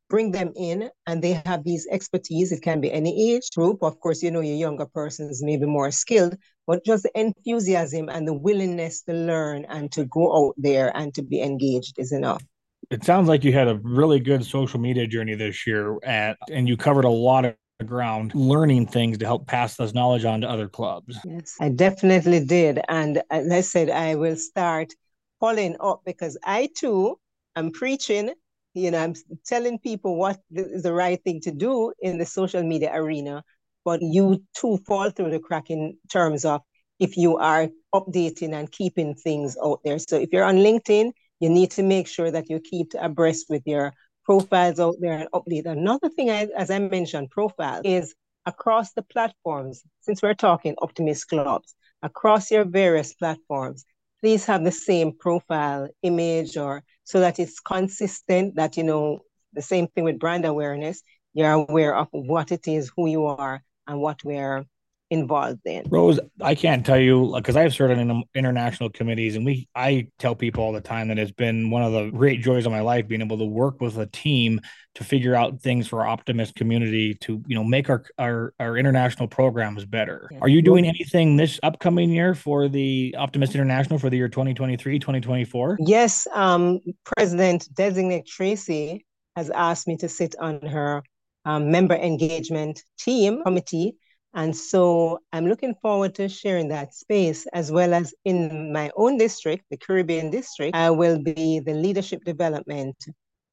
bring 0.10 0.32
them 0.32 0.52
in 0.56 0.90
and 1.08 1.22
they 1.22 1.34
have 1.46 1.64
these 1.64 1.88
expertise. 1.92 2.52
It 2.52 2.62
can 2.62 2.80
be 2.80 2.92
any 2.92 3.14
age 3.34 3.50
group. 3.56 3.82
Of 3.82 4.00
course, 4.00 4.22
you 4.22 4.32
know, 4.32 4.42
your 4.42 4.56
younger 4.56 4.86
persons 4.86 5.44
may 5.44 5.58
be 5.58 5.66
more 5.66 5.90
skilled, 5.90 6.38
but 6.68 6.86
just 6.86 7.04
the 7.04 7.20
enthusiasm 7.20 8.08
and 8.10 8.28
the 8.28 8.34
willingness 8.34 9.02
to 9.04 9.14
learn 9.14 9.66
and 9.66 9.92
to 9.94 10.06
go 10.06 10.24
out 10.40 10.54
there 10.58 10.96
and 10.96 11.14
to 11.16 11.24
be 11.24 11.42
engaged 11.42 11.96
is 11.98 12.12
enough. 12.12 12.44
It 12.92 13.04
sounds 13.04 13.28
like 13.28 13.44
you 13.44 13.52
had 13.52 13.68
a 13.68 13.80
really 13.82 14.20
good 14.20 14.46
social 14.46 14.80
media 14.80 15.08
journey 15.08 15.34
this 15.34 15.66
year 15.66 15.98
at 16.04 16.38
and 16.52 16.68
you 16.68 16.78
covered 16.78 17.06
a 17.06 17.10
lot 17.10 17.46
of 17.46 17.56
ground 17.84 18.34
learning 18.34 18.88
things 18.88 19.18
to 19.18 19.26
help 19.26 19.48
pass 19.48 19.76
this 19.76 19.94
knowledge 19.94 20.26
on 20.26 20.42
to 20.42 20.50
other 20.50 20.70
clubs. 20.70 21.18
Yes, 21.26 21.56
I 21.60 21.70
definitely 21.70 22.46
did. 22.46 22.80
And 22.88 23.22
as 23.30 23.52
I 23.52 23.62
said, 23.62 23.90
I 23.90 24.16
will 24.16 24.38
start 24.38 24.94
following 25.40 25.76
up 25.80 26.02
because 26.06 26.38
I 26.44 26.70
too 26.76 27.20
am 27.56 27.72
preaching 27.72 28.34
you 28.76 28.92
know, 28.92 29.00
I'm 29.00 29.16
telling 29.46 29.80
people 29.80 30.18
what 30.18 30.38
is 30.52 30.84
the 30.84 30.94
right 30.94 31.22
thing 31.24 31.40
to 31.42 31.52
do 31.52 31.94
in 32.02 32.18
the 32.18 32.26
social 32.26 32.62
media 32.62 32.92
arena, 32.94 33.44
but 33.86 34.02
you 34.02 34.44
too 34.54 34.78
fall 34.86 35.10
through 35.10 35.32
the 35.32 35.40
crack 35.40 35.70
in 35.70 35.98
terms 36.12 36.44
of 36.44 36.62
if 37.00 37.16
you 37.16 37.38
are 37.38 37.70
updating 37.94 38.54
and 38.54 38.70
keeping 38.72 39.16
things 39.16 39.58
out 39.64 39.80
there. 39.86 39.98
So 39.98 40.18
if 40.18 40.30
you're 40.34 40.44
on 40.44 40.58
LinkedIn, 40.58 41.12
you 41.40 41.50
need 41.50 41.72
to 41.72 41.84
make 41.84 42.08
sure 42.08 42.30
that 42.30 42.50
you 42.50 42.60
keep 42.60 42.92
abreast 43.00 43.46
with 43.50 43.64
your 43.66 43.94
profiles 44.26 44.80
out 44.80 44.96
there 45.00 45.18
and 45.18 45.30
update. 45.32 45.66
Another 45.66 46.10
thing, 46.10 46.30
I, 46.30 46.48
as 46.58 46.72
I 46.72 46.80
mentioned, 46.80 47.32
profile 47.32 47.82
is 47.84 48.16
across 48.46 48.94
the 48.94 49.04
platforms. 49.04 49.84
Since 50.02 50.22
we're 50.22 50.34
talking 50.34 50.76
Optimist 50.80 51.28
clubs, 51.30 51.76
across 52.02 52.52
your 52.52 52.66
various 52.66 53.14
platforms, 53.14 53.86
please 54.22 54.46
have 54.46 54.64
the 54.64 54.72
same 54.72 55.14
profile 55.18 55.88
image 56.02 56.58
or 56.58 56.84
so 57.04 57.20
that 57.20 57.40
it's 57.40 57.60
consistent 57.60 58.56
that, 58.56 58.78
you 58.78 58.84
know, 58.84 59.20
the 59.54 59.62
same 59.62 59.88
thing 59.88 60.04
with 60.04 60.20
brand 60.20 60.46
awareness, 60.46 61.02
you're 61.34 61.52
aware 61.52 61.96
of 61.96 62.08
what 62.12 62.52
it 62.52 62.68
is, 62.68 62.92
who 62.96 63.08
you 63.08 63.26
are, 63.26 63.62
and 63.88 64.00
what 64.00 64.24
we're 64.24 64.66
involved 65.10 65.62
in. 65.66 65.84
Rose, 65.90 66.20
I 66.42 66.56
can't 66.56 66.86
tell 66.86 67.00
you 67.00 67.34
because 67.36 67.56
I've 67.56 67.74
served 67.74 68.00
in 68.00 68.24
international 68.34 68.90
committees, 68.90 69.36
and 69.36 69.46
we 69.46 69.68
I 69.76 70.08
tell 70.20 70.36
people 70.36 70.64
all 70.64 70.74
the 70.74 70.82
time 70.82 71.10
that 71.10 71.20
it's 71.20 71.32
been 71.32 71.70
one 71.70 71.84
of 71.84 71.94
the 71.94 72.10
great 72.10 72.42
joys 72.42 72.66
of 72.66 72.72
my 72.72 72.82
life 72.82 73.08
being 73.08 73.22
able 73.22 73.38
to 73.38 73.46
work 73.46 73.82
with 73.82 73.98
a 73.98 74.08
team 74.08 74.60
to 74.96 75.04
figure 75.04 75.36
out 75.36 75.62
things 75.62 75.88
for 75.88 76.02
our 76.02 76.08
optimist 76.08 76.56
community 76.56 77.14
to 77.16 77.44
you 77.48 77.56
know 77.56 77.64
make 77.64 77.90
our 77.90 78.04
our, 78.18 78.54
our 78.60 78.78
international 78.78 79.28
programs 79.28 79.86
better. 79.86 80.28
Yeah. 80.32 80.40
Are 80.42 80.50
you 80.50 80.62
doing 80.62 80.86
anything 80.86 81.36
this 81.38 81.60
upcoming 81.64 82.10
year 82.10 82.34
for 82.34 82.68
the 82.68 83.16
Optimist 83.18 83.54
International 83.54 84.00
for 84.00 84.10
the 84.10 84.18
year 84.18 84.30
2023 84.30 85.00
2024? 85.00 85.78
Yes, 85.82 86.28
um, 86.34 86.80
President 87.04 87.68
designate 87.74 88.26
Tracy 88.26 89.06
has 89.36 89.50
asked 89.50 89.88
me 89.88 89.98
to 89.98 90.10
sit 90.10 90.36
on 90.40 90.62
her 90.62 91.04
um, 91.44 91.70
member 91.70 91.96
engagement 91.96 92.82
team 92.98 93.44
committee 93.44 93.96
and 94.36 94.56
so 94.56 95.20
I'm 95.32 95.48
looking 95.48 95.76
forward 95.82 96.14
to 96.16 96.28
sharing 96.28 96.68
that 96.70 96.94
space 96.94 97.48
as 97.54 97.72
well 97.72 97.94
as 97.94 98.14
in 98.26 98.74
my 98.74 98.92
own 98.96 99.18
district, 99.18 99.66
the 99.72 99.78
Caribbean 99.78 100.30
district, 100.30 100.76
I 100.76 100.90
will 100.90 101.18
be 101.18 101.60
the 101.60 101.74
leadership 101.74 102.24
development 102.26 102.98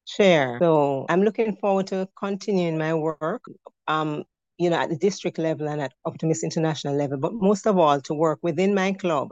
chair. 0.05 0.57
So 0.61 1.05
I'm 1.09 1.23
looking 1.23 1.55
forward 1.55 1.87
to 1.87 2.07
continuing 2.19 2.77
my 2.77 2.93
work. 2.93 3.43
Um, 3.87 4.23
you 4.59 4.69
know, 4.69 4.77
at 4.77 4.89
the 4.89 4.97
district 4.97 5.39
level 5.39 5.67
and 5.67 5.81
at 5.81 5.93
Optimist 6.05 6.43
International 6.43 6.95
level, 6.95 7.17
but 7.17 7.33
most 7.33 7.65
of 7.65 7.77
all 7.77 7.99
to 8.01 8.13
work 8.13 8.39
within 8.43 8.75
my 8.75 8.93
club 8.93 9.29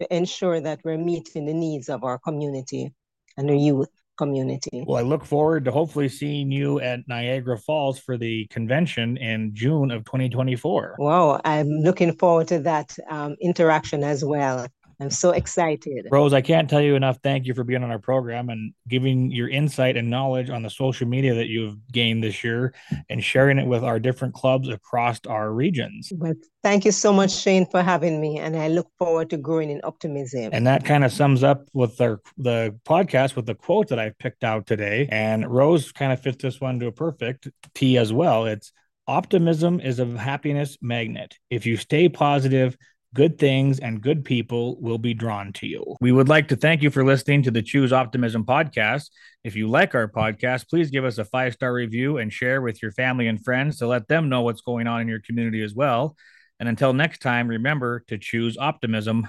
to 0.00 0.14
ensure 0.14 0.60
that 0.60 0.80
we're 0.84 0.98
meeting 0.98 1.46
the 1.46 1.54
needs 1.54 1.88
of 1.88 2.02
our 2.02 2.18
community 2.18 2.92
and 3.36 3.48
the 3.48 3.56
youth 3.56 3.88
community. 4.16 4.84
Well, 4.86 4.98
I 4.98 5.02
look 5.02 5.24
forward 5.24 5.64
to 5.66 5.70
hopefully 5.70 6.08
seeing 6.08 6.50
you 6.50 6.80
at 6.80 7.00
Niagara 7.08 7.58
Falls 7.58 7.98
for 7.98 8.16
the 8.16 8.46
convention 8.46 9.16
in 9.16 9.54
June 9.54 9.90
of 9.90 10.04
2024. 10.04 10.96
Wow, 10.98 11.40
I'm 11.44 11.68
looking 11.68 12.12
forward 12.16 12.48
to 12.48 12.60
that 12.60 12.96
um, 13.08 13.36
interaction 13.40 14.02
as 14.04 14.24
well. 14.24 14.66
I'm 15.00 15.10
so 15.10 15.30
excited. 15.30 16.06
Rose, 16.10 16.32
I 16.32 16.40
can't 16.40 16.68
tell 16.68 16.80
you 16.80 16.94
enough. 16.94 17.18
Thank 17.22 17.46
you 17.46 17.54
for 17.54 17.64
being 17.64 17.82
on 17.82 17.90
our 17.90 17.98
program 17.98 18.48
and 18.48 18.72
giving 18.88 19.30
your 19.30 19.48
insight 19.48 19.96
and 19.96 20.10
knowledge 20.10 20.50
on 20.50 20.62
the 20.62 20.70
social 20.70 21.06
media 21.06 21.34
that 21.34 21.48
you've 21.48 21.76
gained 21.92 22.22
this 22.22 22.44
year 22.44 22.74
and 23.08 23.22
sharing 23.22 23.58
it 23.58 23.66
with 23.66 23.84
our 23.84 23.98
different 23.98 24.34
clubs 24.34 24.68
across 24.68 25.20
our 25.28 25.52
regions. 25.52 26.12
Well, 26.14 26.34
thank 26.62 26.84
you 26.84 26.92
so 26.92 27.12
much, 27.12 27.32
Shane, 27.32 27.66
for 27.70 27.82
having 27.82 28.20
me. 28.20 28.38
And 28.38 28.56
I 28.56 28.68
look 28.68 28.88
forward 28.98 29.30
to 29.30 29.36
growing 29.36 29.70
in 29.70 29.80
optimism. 29.84 30.50
And 30.52 30.66
that 30.66 30.84
kind 30.84 31.04
of 31.04 31.12
sums 31.12 31.42
up 31.42 31.68
with 31.72 31.96
the, 31.96 32.18
the 32.38 32.78
podcast 32.86 33.36
with 33.36 33.46
the 33.46 33.54
quote 33.54 33.88
that 33.88 33.98
I 33.98 34.12
picked 34.18 34.44
out 34.44 34.66
today. 34.66 35.08
And 35.10 35.50
Rose 35.50 35.92
kind 35.92 36.12
of 36.12 36.20
fits 36.20 36.42
this 36.42 36.60
one 36.60 36.78
to 36.80 36.86
a 36.86 36.92
perfect 36.92 37.48
T 37.74 37.98
as 37.98 38.12
well. 38.12 38.46
It's 38.46 38.72
optimism 39.06 39.80
is 39.80 39.98
a 39.98 40.06
happiness 40.06 40.78
magnet. 40.80 41.36
If 41.50 41.66
you 41.66 41.76
stay 41.76 42.08
positive, 42.08 42.76
good 43.14 43.38
things 43.38 43.78
and 43.78 44.02
good 44.02 44.24
people 44.24 44.78
will 44.80 44.98
be 44.98 45.14
drawn 45.14 45.52
to 45.54 45.66
you. 45.66 45.96
We 46.00 46.12
would 46.12 46.28
like 46.28 46.48
to 46.48 46.56
thank 46.56 46.82
you 46.82 46.90
for 46.90 47.04
listening 47.04 47.44
to 47.44 47.50
the 47.50 47.62
Choose 47.62 47.92
Optimism 47.92 48.44
podcast. 48.44 49.10
If 49.44 49.54
you 49.54 49.68
like 49.68 49.94
our 49.94 50.08
podcast, 50.08 50.68
please 50.68 50.90
give 50.90 51.04
us 51.04 51.18
a 51.18 51.24
five 51.24 51.54
star 51.54 51.72
review 51.72 52.18
and 52.18 52.32
share 52.32 52.60
with 52.60 52.82
your 52.82 52.90
family 52.90 53.28
and 53.28 53.42
friends 53.42 53.78
to 53.78 53.86
let 53.86 54.08
them 54.08 54.28
know 54.28 54.42
what's 54.42 54.62
going 54.62 54.88
on 54.88 55.00
in 55.00 55.08
your 55.08 55.20
community 55.20 55.62
as 55.62 55.74
well. 55.74 56.16
And 56.58 56.68
until 56.68 56.92
next 56.92 57.22
time, 57.22 57.48
remember 57.48 58.00
to 58.08 58.18
choose 58.18 58.58
optimism. 58.58 59.28